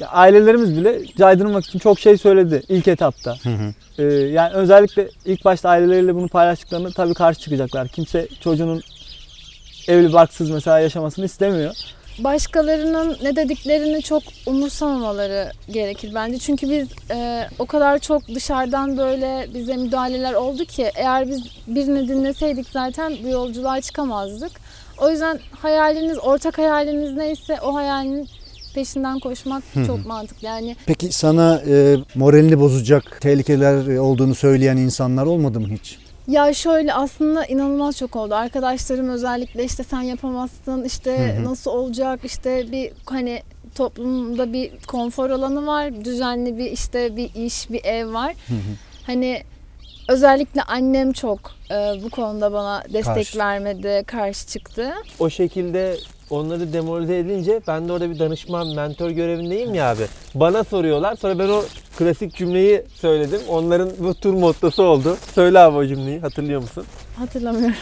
[0.00, 3.36] ya ailelerimiz bile caydırmak için çok şey söyledi ilk etapta.
[3.98, 7.88] Ee, yani özellikle ilk başta aileleriyle bunu paylaştıklarında tabii karşı çıkacaklar.
[7.88, 8.82] Kimse çocuğunun
[9.88, 11.74] evli barksız mesela yaşamasını istemiyor.
[12.18, 16.38] başkalarının ne dediklerini çok umursamamaları gerekir bence.
[16.38, 22.08] Çünkü biz e, o kadar çok dışarıdan böyle bize müdahaleler oldu ki eğer biz birini
[22.08, 24.52] dinleseydik zaten bu yolculuğa çıkamazdık.
[24.98, 28.28] O yüzden hayaliniz, ortak hayaliniz neyse o hayalin
[28.74, 30.46] peşinden koşmak çok mantıklı.
[30.46, 35.98] Yani Peki sana e, moralini bozacak tehlikeler olduğunu söyleyen insanlar olmadı mı hiç?
[36.28, 38.34] Ya şöyle aslında inanılmaz çok oldu.
[38.34, 43.42] Arkadaşlarım özellikle işte sen yapamazsın, işte nasıl olacak, işte bir hani
[43.74, 48.34] toplumda bir konfor alanı var, düzenli bir işte bir iş, bir ev var.
[49.06, 49.42] Hani
[50.08, 53.38] özellikle annem çok e, bu konuda bana destek Karşı.
[53.38, 54.92] vermedi, karşı çıktı.
[55.18, 55.96] o şekilde
[56.32, 60.06] onları demoralize edince ben de orada bir danışman, mentor görevindeyim ya abi.
[60.34, 61.16] Bana soruyorlar.
[61.16, 61.62] Sonra ben o
[61.98, 63.40] klasik cümleyi söyledim.
[63.48, 65.16] Onların bu tur mottosu oldu.
[65.34, 66.20] Söyle abi o cümleyi.
[66.20, 66.84] Hatırlıyor musun?
[67.18, 67.76] Hatırlamıyorum.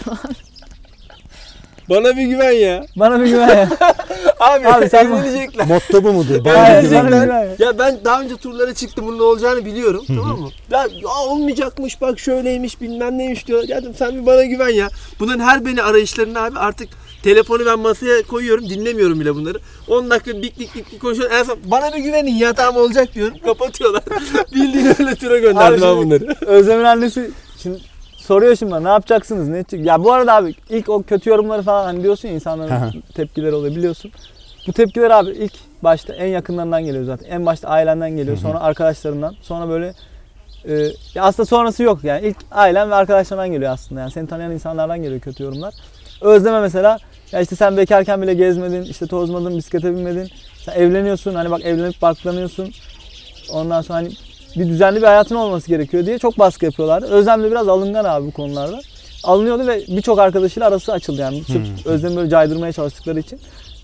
[1.91, 2.87] Bana bir güven ya.
[2.97, 3.69] Bana bir güven.
[4.41, 5.67] Abi, Abi sen- evlenecekler.
[5.67, 6.45] Motto bu mudur?
[6.45, 7.57] Bana bir güven.
[7.59, 10.49] Ya ben daha önce turlara çıktım bunun olacağını biliyorum tamam mı?
[10.71, 13.63] Ya, ya olmayacakmış bak şöyleymiş bilmem neymiş diyor.
[13.69, 14.89] Ya dedim sen bir bana güven ya.
[15.21, 16.89] Bunların her beni arayışlarını abi artık
[17.23, 19.59] telefonu ben masaya koyuyorum dinlemiyorum bile bunları.
[19.89, 21.37] 10 dakika dik dik dik dik konuşuyorum.
[21.37, 23.35] En son bana bir güvenin ya tamam olacak diyorum.
[23.45, 24.03] Kapatıyorlar.
[24.55, 26.37] Bildiğin öyle tura gönderdim Abi şimdi- bunları.
[26.47, 27.31] Özlem'in annesi
[27.63, 27.79] şimdi
[28.17, 29.87] soruyor şimdi bana, ne yapacaksınız ne edecek?
[29.87, 33.77] Ya bu arada abi ilk o kötü yorumları falan hani diyorsun ya insanların tepkileri oluyor
[33.77, 34.11] biliyorsun.
[34.67, 35.53] Bu tepkiler abi ilk
[35.83, 37.31] başta en yakınlarından geliyor zaten.
[37.31, 39.95] En başta ailenden geliyor sonra arkadaşlarından sonra böyle
[40.65, 40.75] e,
[41.15, 45.03] ya aslında sonrası yok yani ilk ailen ve arkadaşlarından geliyor aslında yani seni tanıyan insanlardan
[45.03, 45.75] geliyor kötü yorumlar.
[46.21, 46.99] Özleme mesela
[47.33, 50.29] ya işte sen bekarken bile gezmedin işte tozmadın bisiklete binmedin
[50.65, 52.71] sen evleniyorsun hani bak evlenip barklanıyorsun
[53.53, 54.11] ondan sonra hani
[54.57, 57.07] bir düzenli bir hayatın olması gerekiyor diye çok baskı yapıyorlardı.
[57.07, 58.81] Özlem de biraz alıngan abi bu konularda.
[59.25, 61.43] alınıyordu ve birçok arkadaşıyla arası açıldı yani.
[61.47, 61.65] Hmm.
[61.85, 63.41] Özlem'i böyle caydırmaya çalıştıkları için.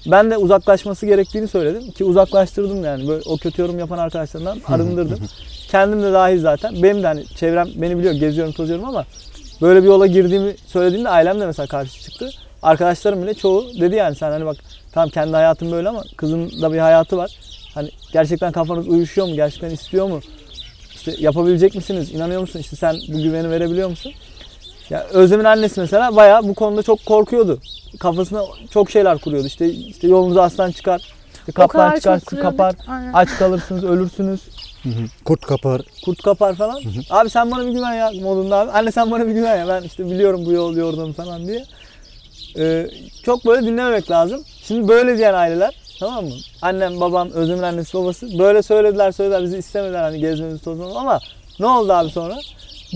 [0.07, 3.09] Ben de uzaklaşması gerektiğini söyledim ki uzaklaştırdım yani.
[3.09, 5.19] Böyle o kötü yorum yapan arkadaşlarından arındırdım.
[5.69, 6.83] Kendim de dahil zaten.
[6.83, 9.05] Benim de hani çevrem beni biliyor geziyorum tozuyorum ama
[9.63, 12.31] böyle bir yola girdiğimi söylediğimde ailem de mesela karşı çıktı.
[12.67, 14.57] Arkadaşlarım bile çoğu dedi yani sen hani bak
[14.93, 17.39] tamam kendi hayatın böyle ama kızın da bir hayatı var.
[17.75, 19.35] Hani gerçekten kafanız uyuşuyor mu?
[19.35, 20.21] Gerçekten istiyor mu?
[20.95, 22.15] İşte yapabilecek misiniz?
[22.15, 22.59] İnanıyor musun?
[22.59, 24.13] İşte sen bu güveni verebiliyor musun?
[24.91, 27.59] Ya Özlem'in annesi mesela bayağı bu konuda çok korkuyordu.
[28.01, 29.47] Kafasına çok şeyler kuruyordu.
[29.47, 31.01] İşte işte yolunuza aslan çıkar.
[31.35, 32.59] İşte kaplan kadar çıkar, çok sizi kuruyorduk.
[32.59, 32.75] kapar.
[32.89, 33.13] Aynen.
[33.13, 34.41] Aç kalırsınız, ölürsünüz.
[34.83, 35.03] Hı hı.
[35.25, 35.83] Kurt kapar.
[36.05, 36.81] Kurt kapar falan.
[37.11, 38.71] Abi sen bana bir güven ya modunda abi.
[38.71, 39.69] Anne sen bana bir güven ya.
[39.69, 41.65] Ben işte biliyorum bu yol yordam falan diye.
[42.59, 42.87] Ee,
[43.25, 44.45] çok böyle dinlememek lazım.
[44.65, 46.35] Şimdi böyle diyen aileler tamam mı?
[46.63, 51.21] Annem, babam, Özlem'in annesi, babası böyle söylediler söylediler bizi istemediler hani gezmemizi tozmamızı ama
[51.61, 52.37] ne oldu abi sonra?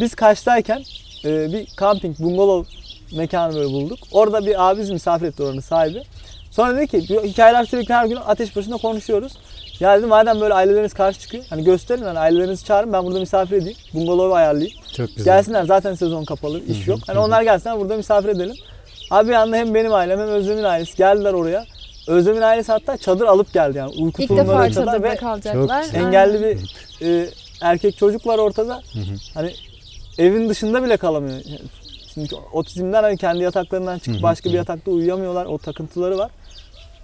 [0.01, 0.83] Biz Kaş'tayken
[1.25, 2.65] e, bir camping, bungalov
[3.13, 3.99] mekanı böyle bulduk.
[4.13, 6.03] Orada bir abimiz misafir etti oranın sahibi.
[6.51, 9.33] Sonra dedi ki "Diyor, hikayeler sürekli her gün ateş başında konuşuyoruz.
[9.81, 11.45] Ya dedim madem böyle aileleriniz karşı çıkıyor.
[11.51, 13.79] Hani gösterin hani ailelerinizi çağırın ben burada misafir edeyim.
[13.95, 14.77] Bungalov ayarlayayım.
[14.97, 15.25] Çok güzel.
[15.25, 16.99] Gelsinler zaten sezon kapalı iş yok.
[17.07, 18.57] Hani onlar gelsinler burada misafir edelim.
[19.11, 21.67] Abi bir anda hem benim ailem hem Özlem'in ailesi geldiler oraya.
[22.09, 23.93] Özlem'in ailesi hatta çadır alıp geldi yani.
[24.03, 25.85] Uyku İlk defa çadır çadırda ve kalacaklar.
[25.85, 26.59] Çok engelli bir
[27.07, 27.29] e,
[27.61, 28.75] erkek çocuk var ortada.
[28.93, 29.15] Hı hı.
[29.35, 29.53] Hani
[30.19, 31.41] evin dışında bile kalamıyor.
[32.15, 35.47] Şimdi otizmden hani kendi yataklarından çıkıp Hı hı, başka bir yatakta uyuyamıyorlar.
[35.47, 36.31] O takıntıları var.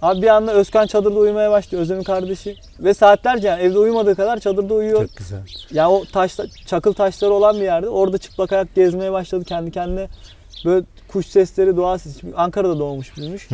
[0.01, 1.81] Abi bir anda Özkan çadırda uyumaya başlıyor.
[1.81, 2.55] Özlem'in kardeşi.
[2.79, 5.07] Ve saatlerce yani evde uyumadığı kadar çadırda uyuyor.
[5.07, 5.39] Çok güzel.
[5.71, 7.89] Yani o taş, çakıl taşları olan bir yerde.
[7.89, 10.07] Orada çıplak ayak gezmeye başladı kendi kendine.
[10.65, 12.27] Böyle kuş sesleri, doğa sesi.
[12.35, 13.49] Ankara'da doğmuş büyümüş.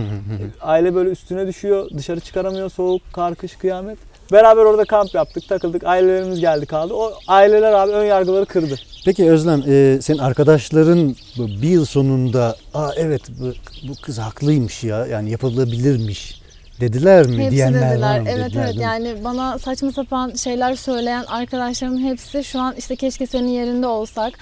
[0.62, 1.90] Aile böyle üstüne düşüyor.
[1.98, 2.70] Dışarı çıkaramıyor.
[2.70, 3.98] Soğuk, kar, kış, kıyamet.
[4.32, 5.84] Beraber orada kamp yaptık, takıldık.
[5.84, 6.94] Ailelerimiz geldi kaldı.
[6.94, 8.76] O aileler abi ön yargıları kırdı.
[9.06, 13.54] Peki Özlem, e, senin arkadaşların bir yıl sonunda, aa evet bu,
[13.88, 16.43] bu kız haklıymış ya, yani yapılabilirmiş
[16.80, 17.38] dediler mi?
[17.38, 18.22] Hepsi Diyenler var dediler.
[18.22, 18.30] mı?
[18.30, 23.28] Evet Dediler, evet yani bana saçma sapan şeyler söyleyen arkadaşlarımın hepsi şu an işte keşke
[23.28, 24.34] senin yerinde olsak.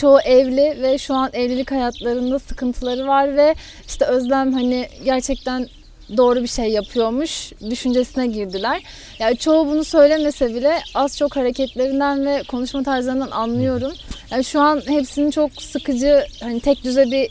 [0.00, 3.54] Çoğu evli ve şu an evlilik hayatlarında sıkıntıları var ve
[3.86, 5.68] işte Özlem hani gerçekten
[6.16, 8.82] doğru bir şey yapıyormuş düşüncesine girdiler.
[9.18, 13.92] Yani çoğu bunu söylemese bile az çok hareketlerinden ve konuşma tarzlarından anlıyorum.
[14.30, 17.30] Yani şu an hepsinin çok sıkıcı hani tek düze bir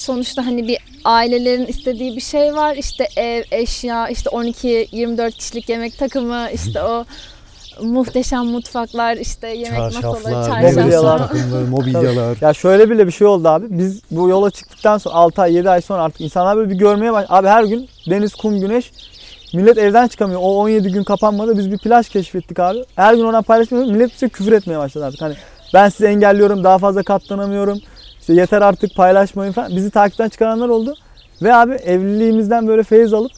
[0.00, 2.76] sonuçta hani bir ailelerin istediği bir şey var.
[2.76, 7.04] İşte ev, eşya, işte 12-24 kişilik yemek takımı, işte o
[7.82, 11.30] muhteşem mutfaklar, işte yemek masaları, Çarşaflar, mobilyalar,
[11.68, 12.36] Mobilyalar.
[12.40, 13.66] Ya şöyle bile bir şey oldu abi.
[13.70, 17.12] Biz bu yola çıktıktan sonra 6 ay 7 ay sonra artık insanlar böyle bir görmeye
[17.12, 17.26] baş.
[17.28, 18.92] Abi her gün deniz, kum, güneş.
[19.54, 20.40] Millet evden çıkamıyor.
[20.42, 21.58] O 17 gün kapanmadı.
[21.58, 22.84] Biz bir plaj keşfettik abi.
[22.96, 23.90] Her gün oradan paylaşmıyoruz.
[23.90, 25.22] Millet bize küfür etmeye başladı artık.
[25.22, 25.34] Hani
[25.74, 26.64] ben sizi engelliyorum.
[26.64, 27.80] Daha fazla katlanamıyorum.
[28.20, 29.76] İşte yeter artık paylaşmayın falan.
[29.76, 30.94] Bizi takipten çıkaranlar oldu.
[31.42, 33.32] Ve abi evliliğimizden böyle feyiz alıp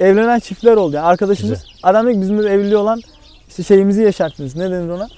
[0.00, 0.96] evlenen çiftler oldu.
[0.96, 3.00] Yani arkadaşımız adam dedi ki bizim de evliliği olan
[3.48, 4.56] işte şeyimizi yeşerttiniz.
[4.56, 5.08] Ne denir ona?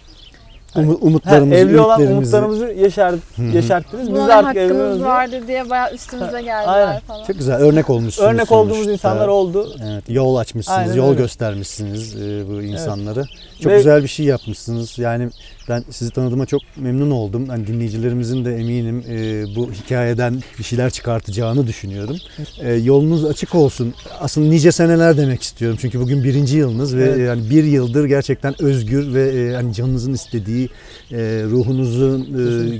[0.74, 2.36] Ha, umutlarımızı, evli olan ümitlerimizi.
[2.36, 3.42] umutlarımızı yeşer, hı.
[3.42, 4.08] yeşerttiniz.
[4.08, 5.06] Biz de artık hakkımız diye.
[5.06, 7.00] vardı diye bayağı üstümüze geldiler Aynen.
[7.00, 7.24] falan.
[7.24, 8.28] Çok güzel örnek olmuşsunuz.
[8.30, 8.92] Örnek olduğumuz sonuçta.
[8.92, 9.76] insanlar oldu.
[9.92, 11.20] Evet, yol açmışsınız, Aynen yol öyle.
[11.20, 13.24] göstermişsiniz e, bu insanlara.
[13.62, 14.98] Çok Ve- güzel bir şey yapmışsınız.
[14.98, 15.28] Yani
[15.68, 17.48] ben sizi tanıdığıma çok memnun oldum.
[17.48, 22.16] Hani dinleyicilerimizin de eminim e, bu hikayeden bir şeyler çıkartacağını düşünüyorum.
[22.60, 23.94] E, yolunuz açık olsun.
[24.20, 25.78] Aslında nice seneler demek istiyorum.
[25.80, 27.28] Çünkü bugün birinci yılınız ve Evet.
[27.28, 30.68] yani bir yıldır gerçekten özgür ve e, hani canınızın istediği,
[31.12, 32.26] e, ruhunuzun e,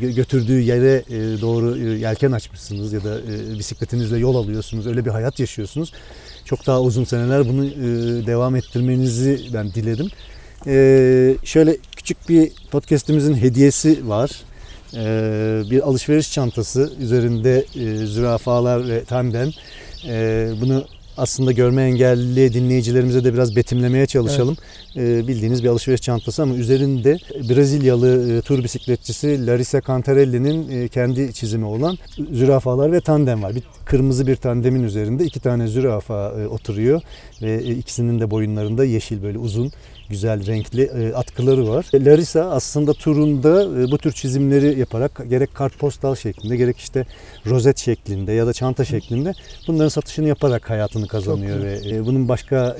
[0.07, 4.87] gö- götürdüğü yere e, doğru e, yelken açmışsınız ya da e, bisikletinizle yol alıyorsunuz.
[4.87, 5.93] Öyle bir hayat yaşıyorsunuz.
[6.45, 7.77] Çok daha uzun seneler bunu e,
[8.27, 10.07] devam ettirmenizi ben dilerim.
[10.67, 14.31] E, şöyle küçük bir podcast'imizin hediyesi var.
[14.95, 19.51] E, bir alışveriş çantası üzerinde e, zürafalar ve tandem.
[20.09, 20.85] E, bunu
[21.17, 24.57] aslında görme engelli dinleyicilerimize de biraz betimlemeye çalışalım.
[24.97, 31.33] E, bildiğiniz bir alışveriş çantası ama üzerinde Brezilyalı e, tur bisikletçisi Larissa Cantarelli'nin e, kendi
[31.33, 31.99] çizimi olan
[32.33, 33.55] zürafalar ve tandem var.
[33.55, 37.03] Bir kırmızı bir tandemin üzerinde iki tane zürafa e, oturuyor
[37.43, 39.73] ve e, ikisinin de boyunlarında yeşil böyle uzun
[40.11, 41.87] güzel renkli e, atkıları var.
[41.93, 47.07] E, Larissa aslında turunda e, bu tür çizimleri yaparak gerek kartpostal şeklinde gerek işte
[47.47, 49.33] rozet şeklinde ya da çanta şeklinde
[49.69, 52.77] bunların satışını yaparak hayatını kazanıyor ve bunun başka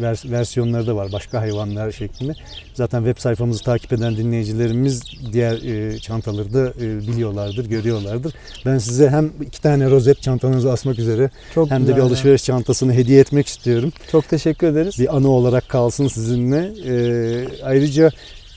[0.00, 1.12] vers- versiyonları da var.
[1.12, 2.32] Başka hayvanlar şeklinde.
[2.74, 5.02] Zaten web sayfamızı takip eden dinleyicilerimiz
[5.32, 5.58] diğer
[5.98, 8.34] çantaları da biliyorlardır, görüyorlardır.
[8.66, 12.92] Ben size hem iki tane rozet çantanızı asmak üzere Çok hem de bir alışveriş çantasını
[12.92, 14.98] hediye etmek istiyorum Çok teşekkür ederiz.
[14.98, 16.51] bir anı olarak kalsın sizinle.
[16.58, 18.10] Ee, ayrıca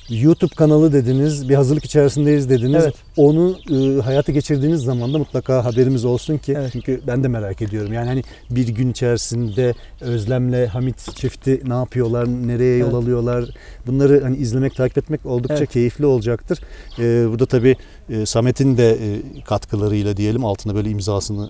[0.10, 2.84] YouTube kanalı dediniz, bir hazırlık içerisindeyiz dediniz.
[2.84, 2.96] Evet.
[3.18, 6.70] Onu e, hayata geçirdiğiniz zaman da mutlaka haberimiz olsun ki Evet.
[6.74, 7.94] çünkü ben de merak ediyorum.
[7.94, 12.96] Yani hani bir gün içerisinde Özlem'le Hamit çifti ne yapıyorlar, nereye yol Evet.
[12.96, 13.46] alıyorlar?
[13.88, 15.72] Bunları hani izlemek, takip etmek oldukça Evet.
[15.72, 16.60] keyifli olacaktır.
[17.00, 17.76] E, burada tabii
[18.10, 21.50] e, Samet'in de e, katkılarıyla diyelim altına böyle imzasını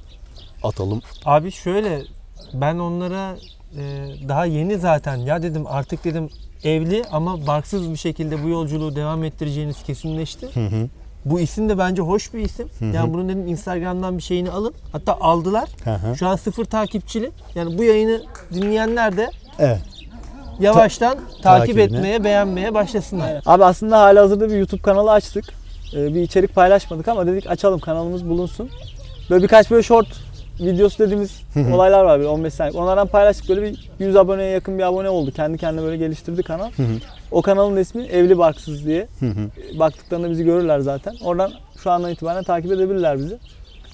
[0.64, 1.02] atalım.
[1.26, 2.02] Abi şöyle
[2.54, 3.38] ben onlara
[3.78, 3.84] e,
[4.30, 6.30] daha yeni zaten ya dedim artık dedim
[6.64, 10.48] evli ama barksız bir şekilde bu yolculuğu devam ettireceğiniz kesinleşti.
[10.54, 10.88] Hı hı.
[11.26, 12.70] Bu isim de bence hoş bir isim.
[12.80, 12.86] hı.
[12.86, 14.74] Yani bunun dedim Instagram'dan bir şeyini alın.
[14.92, 15.70] Hatta aldılar.
[15.84, 16.16] Hı hı.
[16.18, 17.32] Şu an sıfır takipçili.
[17.56, 18.22] Yani bu yayını
[18.54, 19.80] dinleyenler de Evet.
[20.60, 21.84] yavaştan takip takibine.
[21.84, 23.42] etmeye, beğenmeye başlasınlar.
[23.46, 25.46] Abi aslında hali hazırda bir YouTube kanalı açtık.
[25.94, 28.70] Ee, bir içerik paylaşmadık ama dedik açalım kanalımız bulunsun.
[29.30, 30.08] Böyle birkaç böyle short
[30.60, 31.42] videosu dediğimiz
[31.74, 32.82] olaylar var böyle 15 saniye.
[32.82, 35.32] Onlardan paylaştık böyle bir 100 aboneye yakın bir abone oldu.
[35.32, 36.72] Kendi kendine böyle geliştirdi kanal.
[37.32, 39.08] O kanalın ismi Evli Barksız diye.
[39.20, 39.26] Hı.
[39.80, 41.16] Baktıklarında bizi görürler zaten.
[41.24, 41.52] Oradan
[41.84, 43.38] şu andan itibaren takip edebilirler bizi.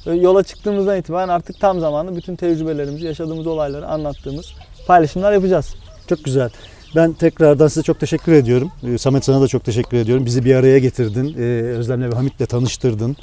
[0.05, 4.53] Böyle yola çıktığımızdan itibaren artık tam zamanlı bütün tecrübelerimizi, yaşadığımız olayları anlattığımız
[4.87, 5.75] paylaşımlar yapacağız.
[6.09, 6.49] Çok güzel.
[6.95, 8.71] Ben tekrardan size çok teşekkür ediyorum.
[8.83, 10.25] Ee, Samet sana da çok teşekkür ediyorum.
[10.25, 11.35] Bizi bir araya getirdin.
[11.37, 11.41] Ee,
[11.77, 13.17] Özlem'le ve Hamit'le tanıştırdın.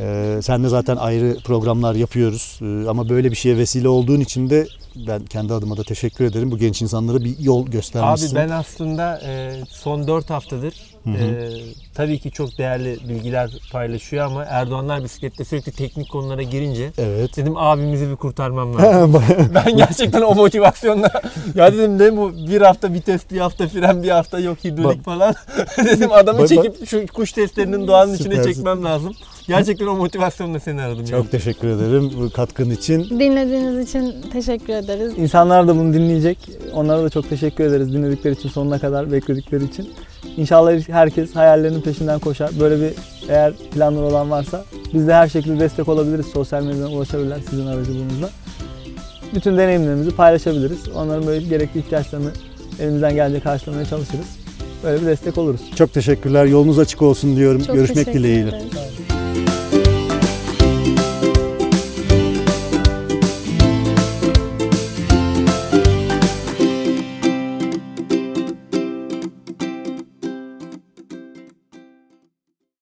[0.00, 2.58] Ee, Sen de zaten ayrı programlar yapıyoruz.
[2.62, 4.66] Ee, Ama böyle bir şeye vesile olduğun için de
[5.08, 6.50] ben kendi adıma da teşekkür ederim.
[6.50, 8.26] Bu genç insanlara bir yol göstermişsin.
[8.28, 10.74] Abi ben aslında e, son 4 haftadır
[11.04, 11.16] Hı hı.
[11.16, 11.48] e,
[11.94, 17.36] tabii ki çok değerli bilgiler paylaşıyor ama Erdoğanlar bisiklette sürekli teknik konulara girince Evet.
[17.36, 19.22] dedim abimizi bir kurtarmam lazım.
[19.54, 21.10] ben gerçekten o motivasyonla
[21.54, 25.34] ya dedim ne bu bir hafta vites bir hafta fren bir hafta yok hidrolik falan
[25.84, 29.12] dedim adamı Bak- çekip şu kuş testlerinin doğanın içine çekmem lazım.
[29.50, 30.98] Gerçekten o motivasyonla seni aradım.
[30.98, 31.22] yani.
[31.22, 33.04] çok teşekkür ederim bu katkın için.
[33.10, 35.12] Dinlediğiniz için teşekkür ederiz.
[35.16, 36.38] İnsanlar da bunu dinleyecek.
[36.72, 39.90] Onlara da çok teşekkür ederiz dinledikleri için, sonuna kadar bekledikleri için.
[40.36, 42.50] İnşallah herkes hayallerinin peşinden koşar.
[42.60, 42.92] Böyle bir
[43.28, 46.26] eğer planları olan varsa biz de her şekilde destek olabiliriz.
[46.26, 48.30] Sosyal medyadan ulaşabilirler sizin aracılığınızla.
[49.34, 50.88] Bütün deneyimlerimizi paylaşabiliriz.
[50.88, 52.30] Onların böyle gerekli ihtiyaçlarını
[52.80, 54.39] elimizden gelince karşılamaya çalışırız.
[54.84, 55.60] Böyle bir destek oluruz.
[55.76, 56.44] Çok teşekkürler.
[56.44, 57.64] Yolunuz açık olsun diyorum.
[57.64, 58.48] Çok Görüşmek dileğiyle.
[58.48, 59.49] ederiz.